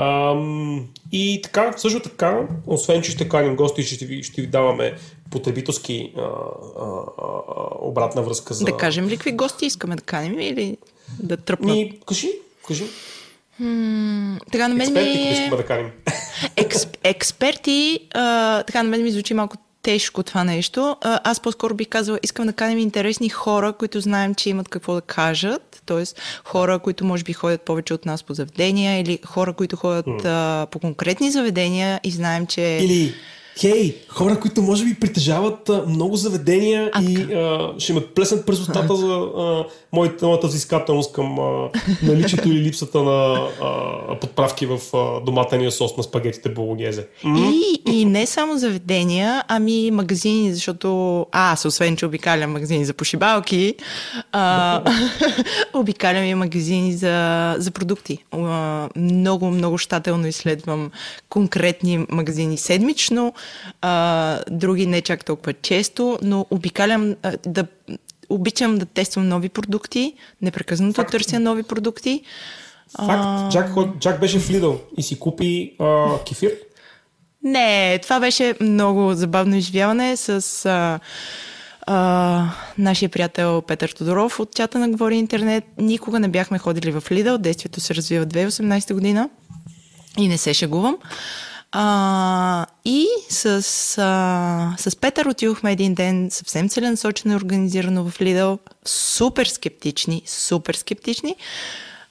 Ам, 0.00 0.86
и 1.12 1.40
така, 1.42 1.72
също 1.76 2.00
така, 2.00 2.48
освен 2.66 3.02
че 3.02 3.10
ще 3.10 3.28
каним 3.28 3.56
гости, 3.56 3.82
ще 3.82 4.06
ви, 4.06 4.22
ще 4.22 4.40
ви 4.40 4.46
даваме 4.46 4.96
потребителски 5.30 6.12
а, 6.16 6.20
а, 6.20 6.26
а, 6.80 7.32
обратна 7.80 8.22
връзка 8.22 8.54
за... 8.54 8.64
Да 8.64 8.76
кажем 8.76 9.08
ли 9.08 9.16
какви 9.16 9.32
гости 9.32 9.66
искаме 9.66 9.96
да 9.96 10.02
каним 10.02 10.40
или 10.40 10.76
да 11.18 11.36
тръпнат? 11.36 11.76
Ми, 11.76 11.98
кажи, 12.06 12.28
кажи. 12.68 12.84
М- 13.58 14.38
така 14.52 14.68
на 14.68 14.74
мен 14.74 14.86
експерти, 14.86 15.18
ми... 15.18 15.30
искаме 15.30 15.56
да 15.56 15.66
каним. 15.66 15.90
Екс, 16.56 16.88
експерти, 17.04 18.00
а, 18.14 18.62
така 18.62 18.82
на 18.82 18.88
мен 18.88 19.02
ми 19.02 19.10
звучи 19.10 19.34
малко 19.34 19.56
тежко 19.82 20.22
това 20.22 20.44
нещо. 20.44 20.96
Аз 21.02 21.40
по-скоро 21.40 21.74
бих 21.74 21.88
казала, 21.88 22.18
искам 22.22 22.46
да 22.46 22.52
каним 22.52 22.78
интересни 22.78 23.28
хора, 23.28 23.72
които 23.72 24.00
знаем, 24.00 24.34
че 24.34 24.50
имат 24.50 24.68
какво 24.68 24.94
да 24.94 25.00
кажат. 25.00 25.82
Тоест, 25.86 26.20
хора, 26.44 26.78
които 26.78 27.04
може 27.04 27.24
би 27.24 27.32
ходят 27.32 27.62
повече 27.62 27.94
от 27.94 28.06
нас 28.06 28.22
по 28.22 28.34
заведения 28.34 29.00
или 29.00 29.18
хора, 29.26 29.52
които 29.52 29.76
ходят 29.76 30.06
mm. 30.06 30.22
а, 30.24 30.66
по 30.66 30.78
конкретни 30.78 31.30
заведения 31.30 32.00
и 32.04 32.10
знаем, 32.10 32.46
че... 32.46 32.78
Или 32.82 33.14
хей, 33.60 33.96
хора, 34.08 34.40
които 34.40 34.62
може 34.62 34.84
би 34.84 34.94
притежават 34.94 35.68
а, 35.68 35.84
много 35.88 36.16
заведения 36.16 36.90
а, 36.92 37.02
и 37.02 37.34
а, 37.34 37.74
ще 37.78 37.92
ме 37.92 38.06
плеснат 38.06 38.46
през 38.46 38.60
устата 38.60 38.96
за 38.96 39.14
а, 39.14 39.64
моята, 39.92 40.26
моята 40.26 40.46
взискателност 40.46 41.12
към 41.12 41.38
а, 41.38 41.70
наличието 42.02 42.48
или 42.48 42.60
липсата 42.60 43.02
на 43.02 43.48
а, 43.60 44.20
подправки 44.20 44.66
в 44.66 44.78
а, 44.94 45.20
доматения 45.20 45.70
сос 45.70 45.96
на 45.96 46.02
спагетите 46.02 46.48
болонезе. 46.48 47.06
И, 47.24 47.82
и 47.86 48.04
не 48.04 48.26
само 48.26 48.58
заведения, 48.58 49.44
ами 49.48 49.90
магазини, 49.90 50.54
защото 50.54 51.26
аз, 51.32 51.64
освен 51.64 51.96
че 51.96 52.06
обикалям 52.06 52.52
магазини 52.52 52.84
за 52.84 52.94
пошибалки, 52.94 53.74
а, 54.32 54.82
обикалям 55.74 56.24
и 56.24 56.34
магазини 56.34 56.92
за, 56.92 57.54
за 57.58 57.70
продукти. 57.70 58.18
А, 58.32 58.88
много, 58.96 59.46
много 59.46 59.78
щателно 59.78 60.26
изследвам 60.26 60.90
конкретни 61.28 62.06
магазини 62.08 62.56
седмично, 62.56 63.34
а, 63.80 64.38
други 64.50 64.86
не 64.86 65.00
чак 65.00 65.24
толкова 65.24 65.52
често, 65.52 66.18
но 66.22 66.46
обикалям 66.50 67.16
а, 67.22 67.32
да 67.46 67.66
обичам 68.30 68.78
да 68.78 68.86
тествам 68.86 69.28
нови 69.28 69.48
продукти, 69.48 70.14
непрекъснато 70.42 70.94
Факт. 70.94 71.10
търся 71.10 71.40
нови 71.40 71.62
продукти. 71.62 72.22
Факт. 72.96 73.24
А... 73.24 73.48
Джак, 73.50 73.70
Джак 73.98 74.20
беше 74.20 74.38
в 74.38 74.48
Lidl 74.48 74.78
и 74.96 75.02
си 75.02 75.18
купи 75.18 75.74
а, 75.78 76.18
кефир. 76.28 76.52
Не, 77.42 77.98
това 78.02 78.20
беше 78.20 78.54
много 78.60 79.14
забавно 79.14 79.56
изживяване 79.56 80.16
с 80.16 80.64
а, 80.66 81.00
а, 81.86 82.46
нашия 82.78 83.08
приятел 83.08 83.62
Петър 83.62 83.90
Тодоров 83.90 84.40
от 84.40 84.54
чата 84.54 84.78
на 84.78 84.88
Говори 84.88 85.16
Интернет. 85.16 85.64
Никога 85.78 86.20
не 86.20 86.28
бяхме 86.28 86.58
ходили 86.58 86.92
в 86.92 87.00
Lidl. 87.00 87.38
Действието 87.38 87.80
се 87.80 87.94
развива 87.94 88.24
в 88.24 88.28
2018 88.28 88.94
година 88.94 89.30
и 90.18 90.28
не 90.28 90.38
се 90.38 90.54
шегувам. 90.54 90.96
А, 91.72 92.66
и 92.84 93.06
с, 93.28 93.46
а, 93.98 94.74
с 94.78 94.96
Петър 94.96 95.26
отидохме 95.26 95.72
един 95.72 95.94
ден 95.94 96.28
съвсем 96.30 96.68
целенасочено 96.68 97.34
и 97.34 97.36
организирано 97.36 98.10
в 98.10 98.20
Лидъл. 98.20 98.58
Супер 98.84 99.46
скептични, 99.46 100.22
супер 100.26 100.74
скептични. 100.74 101.36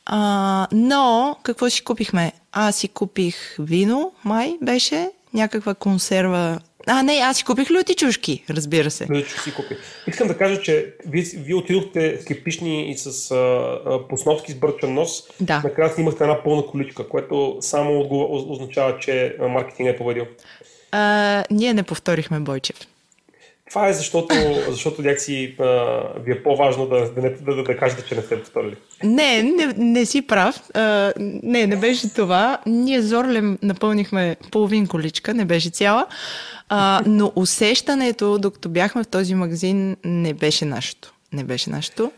А, 0.05 0.67
но 0.71 1.35
какво 1.43 1.69
си 1.69 1.83
купихме? 1.83 2.33
Аз 2.51 2.75
си 2.75 2.87
купих 2.87 3.55
вино, 3.59 4.11
май 4.23 4.57
беше, 4.61 5.11
някаква 5.33 5.73
консерва 5.73 6.59
А, 6.87 7.03
не, 7.03 7.13
аз 7.13 7.37
си 7.37 7.43
купих 7.43 7.71
люти 7.71 7.95
чушки, 7.95 8.43
разбира 8.49 8.91
се. 8.91 9.07
Люти 9.09 9.23
чушки 9.23 9.39
си 9.39 9.53
купих. 9.53 9.77
Искам 10.07 10.27
да 10.27 10.37
кажа, 10.37 10.61
че 10.61 10.93
вие, 11.07 11.23
вие 11.35 11.55
отидохте 11.55 12.19
скептични 12.21 12.91
и 12.91 12.97
с 12.97 13.31
а, 13.31 14.07
посновски 14.09 14.51
с 14.51 14.55
бърчен 14.55 14.93
нос. 14.93 15.23
Да. 15.39 15.61
Накрая 15.63 15.89
снимахте 15.89 16.23
една 16.23 16.43
пълна 16.43 16.65
количка, 16.65 17.09
което 17.09 17.57
само 17.61 18.07
означава, 18.49 18.99
че 18.99 19.35
маркетинг 19.39 19.89
е 19.89 19.97
победил. 19.97 20.25
А, 20.91 21.43
ние 21.51 21.73
не 21.73 21.83
повторихме 21.83 22.39
Бойчев. 22.39 22.75
Това 23.69 23.87
е 23.87 23.93
защото, 23.93 24.35
защото 24.69 25.01
някакси 25.01 25.55
ви 26.25 26.31
е 26.31 26.43
по-важно 26.43 26.87
да, 26.87 27.13
да, 27.13 27.21
да, 27.21 27.55
да, 27.55 27.63
да 27.63 27.77
кажете, 27.77 28.05
че 28.07 28.15
не 28.15 28.21
сте 28.21 28.39
повторили. 28.39 28.75
Не, 29.03 29.43
не, 29.43 29.73
не 29.77 30.05
си 30.05 30.21
прав. 30.21 30.61
А, 30.73 31.13
не, 31.43 31.67
не 31.67 31.75
беше 31.75 32.13
това. 32.13 32.57
Ние 32.65 33.01
зорлем 33.01 33.57
напълнихме 33.61 34.35
половин 34.51 34.87
количка, 34.87 35.33
не 35.33 35.45
беше 35.45 35.69
цяла. 35.69 36.05
А, 36.69 37.01
но 37.05 37.31
усещането, 37.35 38.37
докато 38.37 38.69
бяхме 38.69 39.03
в 39.03 39.07
този 39.07 39.35
магазин, 39.35 39.97
не 40.05 40.33
беше 40.33 40.65
нашето. 40.65 41.13
Не 41.33 41.43
беше 41.43 41.69
нашето. 41.69 42.11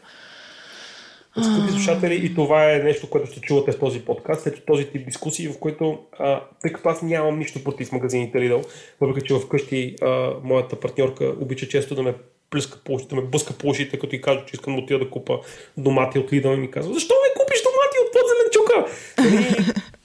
Скъпи 1.32 1.72
слушатели, 1.72 2.26
и 2.26 2.36
това 2.36 2.74
е 2.74 2.80
нещо, 2.80 3.10
което 3.10 3.32
ще 3.32 3.42
чувате 3.42 3.72
в 3.72 3.80
този 3.80 4.06
подкаст, 4.06 4.48
ето 4.48 4.62
този 4.62 4.86
тип 4.86 5.06
дискусии, 5.06 5.48
в 5.48 5.60
които, 5.60 6.00
а, 6.20 6.42
тъй 6.62 6.74
като 6.74 6.90
аз 6.90 7.02
нямам 7.02 7.40
нищо 7.40 7.64
против 7.64 7.92
магазините 7.92 8.38
Lidl, 8.38 8.68
въпреки 9.02 9.28
че 9.28 9.40
вкъщи 9.40 9.96
а, 10.02 10.34
моята 10.44 10.80
партньорка 10.80 11.36
обича 11.40 11.68
често 11.68 11.96
да 11.96 12.04
ме 12.04 12.14
плюска 12.50 12.80
по 12.84 12.98
да 12.98 13.16
ме 13.16 13.22
блъска 13.22 13.54
по 13.54 13.68
ушите, 13.68 14.00
като 14.00 14.16
и 14.16 14.22
кажа, 14.22 14.46
че 14.46 14.54
искам 14.54 14.76
да 14.76 14.82
отида 14.82 15.00
да 15.00 15.10
купа 15.10 15.40
домати 15.78 16.20
от 16.20 16.32
Lidl 16.32 16.54
и 16.54 16.58
ми 16.58 16.72
казва, 16.72 16.94
защо 16.94 17.14
не 17.14 17.42
купиш 17.42 17.62
домати 17.62 17.98
от 18.02 18.12
подзеленчука? 18.14 18.86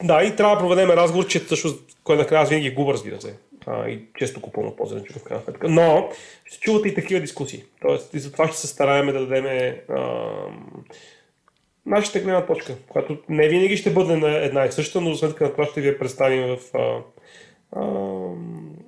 И, 0.02 0.06
да, 0.06 0.24
и 0.24 0.36
трябва 0.36 0.56
да 0.56 0.60
проведем 0.60 0.90
разговор, 0.90 1.26
че 1.26 1.40
всъщност, 1.40 1.84
кой 2.04 2.16
накрая 2.16 2.42
аз 2.42 2.48
винаги 2.48 2.70
губа, 2.70 2.92
разбира 2.92 3.20
се. 3.20 3.34
А, 3.66 3.88
и 3.88 4.00
често 4.18 4.40
купувам 4.40 4.68
от 4.68 4.76
по-зеленчука 4.76 5.18
в 5.18 5.22
крайна 5.22 5.44
сметка. 5.44 5.68
Но 5.68 6.10
ще 6.44 6.60
чувате 6.60 6.88
и 6.88 6.94
такива 6.94 7.20
дискусии. 7.20 7.64
Тоест, 7.82 8.14
и 8.14 8.18
затова 8.18 8.48
ще 8.48 8.56
се 8.56 8.66
стараем 8.66 9.06
да 9.06 9.26
дадем 9.26 9.46
нашата 11.86 12.20
гледна 12.20 12.46
точка, 12.46 12.74
която 12.88 13.16
не 13.28 13.48
винаги 13.48 13.76
ще 13.76 13.90
бъде 13.90 14.16
на 14.16 14.44
една 14.44 14.64
и 14.64 14.72
съща, 14.72 15.00
но 15.00 15.12
за 15.12 15.18
сметка 15.18 15.44
на 15.44 15.52
това 15.52 15.66
ще 15.66 15.80
ви 15.80 15.88
я 15.88 15.98
представим 15.98 16.56
в 16.56 16.58
а, 16.74 16.98
а, 17.72 17.86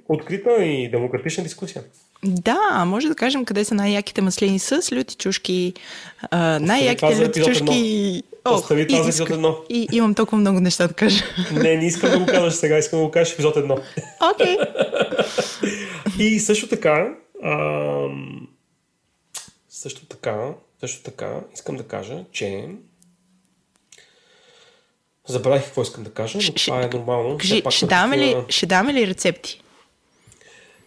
открита 0.09 0.65
и 0.65 0.91
демократична 0.91 1.45
дискусия. 1.45 1.83
Да, 2.25 2.85
може 2.87 3.09
да 3.09 3.15
кажем 3.15 3.45
къде 3.45 3.65
са 3.65 3.75
най-яките 3.75 4.23
маслини 4.23 4.59
с 4.59 4.93
люти 4.93 5.17
чушки, 5.17 5.75
а, 6.31 6.59
най-яките 6.59 7.25
люти 7.25 7.43
чушки. 7.45 8.23
Остави 8.51 8.87
това 8.87 9.03
за 9.03 9.09
епизод 9.09 9.31
едно. 9.31 9.57
И 9.69 9.89
имам 9.93 10.15
толкова 10.15 10.39
много 10.39 10.61
неща 10.61 10.87
да 10.89 10.95
кажа. 10.95 11.25
Не, 11.53 11.77
не 11.77 11.87
искам 11.87 12.11
да 12.11 12.19
го 12.19 12.27
кажа 12.27 12.51
сега, 12.51 12.79
искам 12.79 12.99
да 12.99 13.05
го 13.05 13.11
кажа 13.11 13.31
в 13.31 13.33
епизод 13.33 13.57
едно. 13.57 13.79
Окей. 14.35 14.57
Okay. 14.57 16.19
и 16.19 16.41
също 16.41 16.69
така, 16.69 17.15
а, 17.43 18.07
също 19.69 20.07
така, 20.07 20.55
също 20.81 21.03
така, 21.03 21.41
искам 21.55 21.77
да 21.77 21.83
кажа, 21.83 22.25
че 22.33 22.69
Забравих 25.29 25.65
какво 25.65 25.83
искам 25.83 26.05
да 26.05 26.11
кажа, 26.11 26.39
но 26.39 26.55
това 26.55 26.83
е 26.83 26.87
нормално. 26.87 27.39
Кажи, 27.39 27.63
ще, 27.71 27.87
даваме 27.87 28.19
ли, 28.19 28.37
ще 28.49 28.67
даваме 28.67 28.95
ли 28.95 29.07
рецепти? 29.07 29.63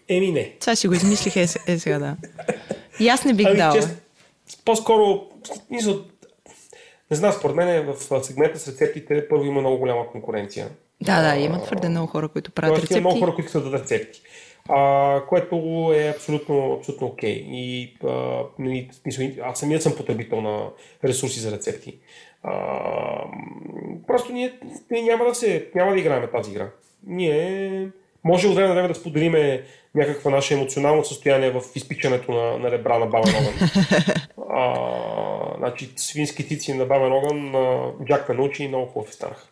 Еми 0.09 0.31
не. 0.31 0.53
Това 0.59 0.75
си 0.75 0.87
го 0.87 0.93
измислих 0.93 1.35
е, 1.35 1.47
е 1.67 1.79
сега, 1.79 1.99
да. 1.99 2.15
И 2.99 3.09
аз 3.09 3.25
не 3.25 3.33
бих 3.33 3.47
ами, 3.47 3.57
дала. 3.57 3.73
Чест, 3.73 3.89
по-скоро, 4.65 5.27
не 7.11 7.17
знам, 7.17 7.33
според 7.33 7.55
мен 7.55 7.85
в 7.85 8.23
сегмента 8.23 8.59
с 8.59 8.67
рецептите 8.67 9.27
първо 9.27 9.45
има 9.45 9.61
много 9.61 9.77
голяма 9.77 10.07
конкуренция. 10.11 10.69
Да, 11.01 11.21
да, 11.21 11.39
има 11.39 11.63
твърде 11.63 11.89
много 11.89 12.07
хора, 12.07 12.27
които 12.27 12.51
правят 12.51 12.77
рецепти. 12.77 12.97
Има 12.97 13.09
много 13.09 13.19
хора, 13.19 13.35
които 13.35 13.47
искат 13.47 13.63
да 13.63 13.69
дадат 13.69 13.91
рецепти. 13.91 14.21
А, 14.69 15.21
което 15.29 15.55
е 15.95 16.13
абсолютно, 16.15 16.73
абсолютно 16.73 17.07
окей. 17.07 17.35
Okay. 17.35 17.47
И 17.49 17.93
а, 18.03 18.43
нали, 18.59 18.89
аз 19.43 19.59
самият 19.59 19.83
съм 19.83 19.95
потребител 19.95 20.41
на 20.41 20.69
ресурси 21.03 21.39
за 21.39 21.51
рецепти. 21.51 21.97
А, 22.43 22.53
просто 24.07 24.33
ние, 24.33 24.59
ние 24.91 25.01
няма, 25.01 25.25
да 25.25 25.35
се, 25.35 25.69
няма 25.75 25.91
да 25.91 25.99
играем 25.99 26.29
тази 26.31 26.51
игра. 26.51 26.69
Ние 27.07 27.89
може 28.23 28.47
от 28.47 28.55
време 28.55 28.67
на 28.67 28.73
време 28.73 28.87
да 28.87 28.95
споделиме 28.95 29.63
някаква 29.95 30.31
наше 30.31 30.53
емоционално 30.53 31.05
състояние 31.05 31.51
в 31.51 31.61
изпичането 31.75 32.31
на, 32.31 32.57
на 32.57 32.71
ребра 32.71 32.99
на 32.99 33.05
бабен 33.05 33.35
огън. 33.35 33.53
А, 34.53 35.57
значи, 35.57 35.89
свински 35.95 36.47
тици 36.47 36.73
на 36.73 36.85
бабен 36.85 37.11
огън 37.11 37.53
Джак 38.05 38.29
ме 38.29 38.35
научи 38.35 38.63
и 38.63 38.67
много 38.67 38.85
хубави 38.85 39.13
станаха. 39.13 39.47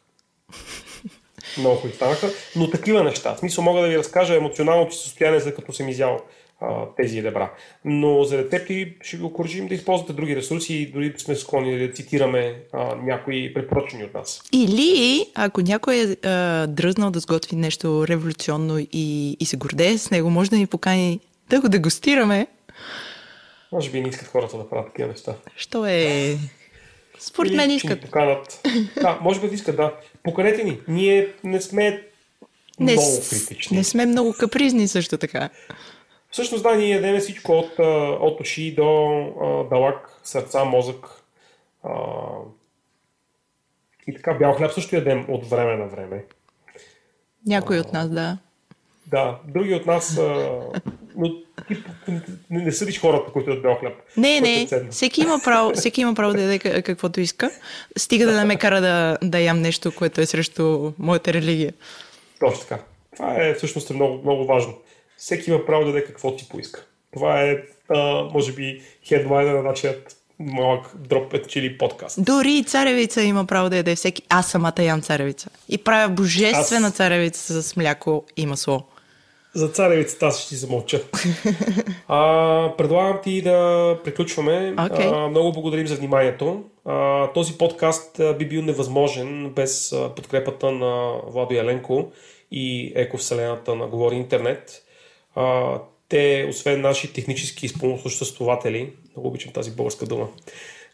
Много 1.58 1.75
хубави 1.75 1.95
станаха, 1.95 2.28
но 2.56 2.69
такива 2.69 3.04
неща. 3.04 3.36
В 3.36 3.39
смисъл 3.39 3.63
мога 3.63 3.82
да 3.82 3.88
ви 3.88 3.97
разкажа 3.97 4.36
емоционалното 4.36 4.95
състояние, 4.95 5.39
за 5.39 5.56
като 5.56 5.73
съм 5.73 5.89
изял 5.89 6.21
а, 6.62 6.86
тези 6.98 7.24
ребра. 7.24 7.52
Но 7.86 8.24
за 8.24 8.38
рецепти 8.38 8.93
ще 9.02 9.17
ви 9.17 9.24
окоръжим 9.24 9.67
да 9.67 9.76
използвате 9.76 10.13
други 10.13 10.36
ресурси 10.36 10.74
и 10.76 10.91
дори 10.91 11.13
сме 11.17 11.36
склонни 11.36 11.88
да 11.88 11.93
цитираме 11.93 12.56
а, 12.74 12.95
някои 12.95 13.54
препоръчени 13.54 14.04
от 14.04 14.13
нас. 14.13 14.41
Или 14.54 15.26
ако 15.36 15.62
някой 15.62 15.95
е 15.95 16.28
а, 16.28 16.67
дръзнал 16.67 17.12
да 17.12 17.19
сготви 17.19 17.56
нещо 17.56 18.08
революционно 18.08 18.80
и, 18.91 19.38
и 19.39 19.45
се 19.45 19.58
гордее 19.58 19.98
с 19.98 20.12
него, 20.12 20.30
може 20.30 20.50
да 20.50 20.58
ни 20.58 20.67
покани 20.67 21.19
да 21.50 21.62
го 21.62 21.69
дегустираме. 21.69 22.48
Може 23.72 23.91
би 23.91 24.02
не 24.02 24.10
искат 24.10 24.28
хората 24.28 24.58
да 24.58 24.69
правят 24.69 24.88
такива 24.88 25.08
неща. 25.08 25.36
Що 25.56 25.86
е... 25.86 26.38
Според 27.19 27.54
мен 27.54 27.72
искат. 27.72 28.02
Поканат. 28.02 28.62
Да, 29.02 29.19
може 29.22 29.41
би 29.41 29.48
да 29.48 29.56
искат, 29.56 29.76
да. 29.76 29.93
Поканете 30.24 30.63
ни. 30.63 30.80
Ние 30.88 31.28
не 31.43 31.62
сме 31.62 32.04
не, 32.80 32.91
много 32.91 33.17
критични. 33.30 33.78
Не 33.78 33.84
сме 33.84 34.06
много 34.06 34.34
капризни 34.34 34.88
също 34.88 35.17
така. 35.17 35.50
Всъщност 36.31 36.63
да, 36.63 36.75
ние 36.75 36.89
ядем 36.89 37.19
всичко 37.19 37.51
от, 37.51 37.79
от 38.21 38.41
уши 38.41 38.75
до 38.75 39.19
а, 39.41 39.63
далак, 39.69 40.19
сърца, 40.23 40.63
мозък. 40.63 41.07
А, 41.83 41.91
и 44.07 44.13
така, 44.13 44.33
бял 44.33 44.53
хляб 44.53 44.71
също 44.71 44.95
ядем 44.95 45.25
от 45.29 45.49
време 45.49 45.77
на 45.77 45.87
време. 45.87 46.23
Някой 47.45 47.79
от 47.79 47.93
нас, 47.93 48.09
да. 48.09 48.37
Да, 49.07 49.39
други 49.47 49.73
от 49.73 49.85
нас, 49.85 50.17
а, 50.17 50.59
но 51.15 51.29
ти 51.67 51.77
не, 52.49 52.63
не 52.63 52.71
съдиш 52.71 53.01
хората, 53.01 53.31
които 53.31 53.49
ядат 53.49 53.63
бял 53.63 53.75
хляб. 53.75 53.93
Не, 54.17 54.41
не, 54.41 54.61
е 54.61 54.67
всеки 54.89 55.21
има, 55.21 55.39
право, 55.43 55.71
всеки 55.75 56.01
има 56.01 56.13
право 56.13 56.33
да 56.33 56.41
яде 56.41 56.81
каквото 56.81 57.19
иска. 57.19 57.51
Стига 57.97 58.25
да 58.25 58.37
не 58.37 58.45
ме 58.45 58.55
кара 58.55 58.81
да, 58.81 59.17
да 59.23 59.39
ям 59.39 59.61
нещо, 59.61 59.95
което 59.95 60.21
е 60.21 60.25
срещу 60.25 60.91
моята 60.99 61.33
религия. 61.33 61.73
Точно 62.39 62.61
така. 62.61 62.83
Това 63.15 63.35
е 63.35 63.53
всъщност 63.53 63.89
е 63.89 63.93
много, 63.93 64.21
много 64.23 64.45
важно 64.45 64.73
всеки 65.19 65.49
има 65.49 65.65
право 65.65 65.86
да 65.86 65.91
даде 65.91 66.03
каквото 66.03 66.39
си 66.39 66.49
поиска. 66.49 66.86
Това 67.13 67.41
е, 67.41 67.58
а, 67.89 68.23
може 68.34 68.51
би, 68.53 68.82
хедлайна 69.08 69.53
на 69.53 69.63
нашия 69.63 69.95
малък 70.39 70.91
дроп 70.95 71.47
чили 71.47 71.77
подкаст. 71.77 72.23
Дори 72.23 72.51
и 72.51 72.63
царевица 72.63 73.21
има 73.21 73.45
право 73.45 73.69
да 73.69 73.77
яде 73.77 73.95
всеки. 73.95 74.23
Аз 74.29 74.51
самата 74.51 74.84
ям 74.84 75.01
царевица. 75.01 75.49
И 75.69 75.77
правя 75.77 76.10
божествена 76.10 76.88
аз... 76.88 76.93
царевица 76.93 77.62
с 77.63 77.75
мляко 77.75 78.23
и 78.38 78.45
масло. 78.45 78.84
За 79.53 79.67
царевицата 79.67 80.25
аз 80.25 80.39
ще 80.39 80.49
ти 80.49 80.55
замълча. 80.55 81.01
а, 82.08 82.73
предлагам 82.77 83.19
ти 83.23 83.41
да 83.41 83.97
приключваме. 84.03 84.75
Okay. 84.75 85.25
А, 85.25 85.27
много 85.27 85.51
благодарим 85.51 85.88
за 85.88 85.95
вниманието. 85.95 86.63
А, 86.86 87.27
този 87.34 87.58
подкаст 87.58 88.21
би 88.39 88.47
бил 88.47 88.62
невъзможен 88.62 89.49
без 89.49 89.95
подкрепата 90.15 90.71
на 90.71 91.13
Владо 91.27 91.53
Яленко 91.53 92.12
и 92.51 92.93
Ековселената 92.95 93.75
на 93.75 93.88
Говори 93.88 94.15
Интернет. 94.15 94.84
А, 95.35 95.77
те, 96.09 96.47
освен 96.49 96.81
наши 96.81 97.13
технически 97.13 97.67
спомоществователи, 97.67 98.93
много 99.11 99.27
обичам 99.27 99.53
тази 99.53 99.71
българска 99.71 100.05
дума, 100.05 100.27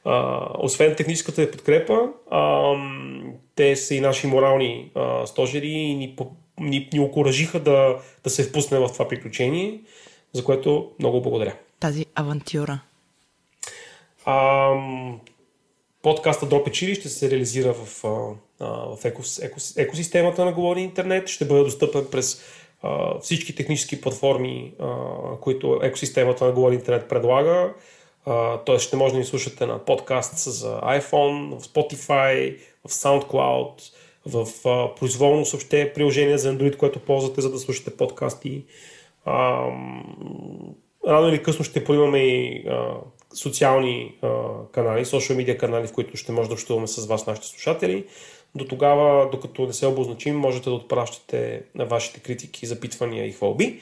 а, 0.05 0.47
освен 0.59 0.95
техническата 0.95 1.51
подкрепа, 1.51 1.99
а, 2.31 2.73
те 3.55 3.75
са 3.75 3.95
и 3.95 4.01
наши 4.01 4.27
морални 4.27 4.91
а, 4.95 5.25
стожери 5.25 5.67
и 5.67 5.95
ни, 5.95 6.15
ни, 6.59 6.89
ни 6.93 6.99
окоръжиха 6.99 7.59
да, 7.59 7.95
да 8.23 8.29
се 8.29 8.43
впуснем 8.43 8.81
в 8.81 8.93
това 8.93 9.07
приключение, 9.07 9.81
за 10.33 10.43
което 10.43 10.91
много 10.99 11.21
благодаря. 11.21 11.55
Тази 11.79 12.05
авантюра. 12.15 12.79
А, 14.25 14.71
подкаста 16.01 16.45
Дропечили 16.45 16.95
ще 16.95 17.09
се 17.09 17.31
реализира 17.31 17.73
в, 17.73 18.03
в 18.59 19.05
екос, 19.05 19.39
екос, 19.39 19.77
екосистемата 19.77 20.45
на 20.45 20.53
Говори 20.53 20.81
Интернет. 20.81 21.27
Ще 21.27 21.45
бъде 21.45 21.63
достъпен 21.63 22.07
през 22.11 22.41
всички 23.21 23.55
технически 23.55 24.01
платформи, 24.01 24.73
които 25.41 25.79
екосистемата 25.83 26.45
на 26.45 26.53
Google 26.53 26.73
Интернет 26.73 27.09
предлага. 27.09 27.73
Т.е. 28.65 28.79
ще 28.79 28.95
може 28.95 29.13
да 29.13 29.19
ни 29.19 29.25
слушате 29.25 29.65
на 29.65 29.79
подкаст 29.79 30.37
за 30.37 30.79
iPhone, 30.79 31.59
в 31.59 31.63
Spotify, 31.63 32.57
в 32.87 32.89
SoundCloud, 32.89 33.71
в 34.25 34.47
произволно 34.99 35.45
съобще 35.45 35.93
приложение 35.93 36.37
за 36.37 36.53
Android, 36.53 36.77
което 36.77 36.99
ползвате, 36.99 37.41
за 37.41 37.51
да 37.51 37.57
слушате 37.57 37.97
подкасти. 37.97 38.63
Рано 41.07 41.29
или 41.29 41.43
късно 41.43 41.65
ще 41.65 41.83
поимаме 41.83 42.19
и 42.19 42.65
социални 43.33 44.15
канали, 44.71 45.05
social 45.05 45.35
media 45.35 45.57
канали, 45.57 45.87
в 45.87 45.93
които 45.93 46.17
ще 46.17 46.31
може 46.31 46.49
да 46.49 46.53
общуваме 46.53 46.87
с 46.87 47.05
вас, 47.05 47.27
нашите 47.27 47.47
слушатели. 47.47 48.05
До 48.55 48.65
тогава, 48.65 49.29
докато 49.31 49.65
не 49.67 49.73
се 49.73 49.87
обозначим, 49.87 50.37
можете 50.37 50.69
да 50.69 50.75
отпращате 50.75 51.63
на 51.75 51.85
вашите 51.85 52.19
критики, 52.19 52.65
запитвания 52.65 53.27
и 53.27 53.31
хвалби 53.31 53.81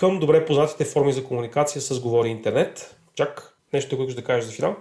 към 0.00 0.18
добре 0.18 0.44
познатите 0.44 0.84
форми 0.84 1.12
за 1.12 1.24
комуникация 1.24 1.82
с 1.82 2.00
Говори 2.00 2.28
Интернет. 2.28 2.96
Чак, 3.14 3.56
нещо, 3.72 3.96
което 3.96 4.12
ще 4.12 4.20
да 4.20 4.26
кажеш 4.26 4.44
за 4.44 4.52
финал? 4.52 4.76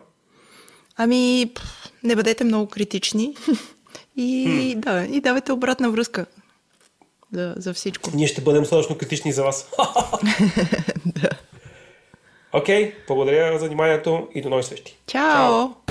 Ами, 0.98 1.52
не 2.04 2.16
бъдете 2.16 2.44
много 2.44 2.68
критични 2.68 3.36
и, 4.18 4.72
хм. 4.74 4.80
да, 4.80 5.06
и 5.06 5.22
давайте 5.22 5.52
обратна 5.52 5.92
връзка 5.92 6.26
за, 7.34 7.54
за 7.58 7.74
всичко. 7.74 8.10
Ние 8.14 8.28
ще 8.28 8.42
бъдем 8.42 8.62
достатъчно 8.62 8.98
критични 8.98 9.34
за 9.34 9.44
вас. 9.44 9.72
да. 11.06 11.30
Окей, 12.54 12.92
okay, 12.92 12.94
благодаря 13.08 13.60
за 13.60 13.68
вниманието 13.68 14.28
и 14.36 14.42
до 14.42 14.50
нови 14.50 14.64
срещи. 14.64 14.98
Чао! 15.08 15.68
Чао. 15.68 15.89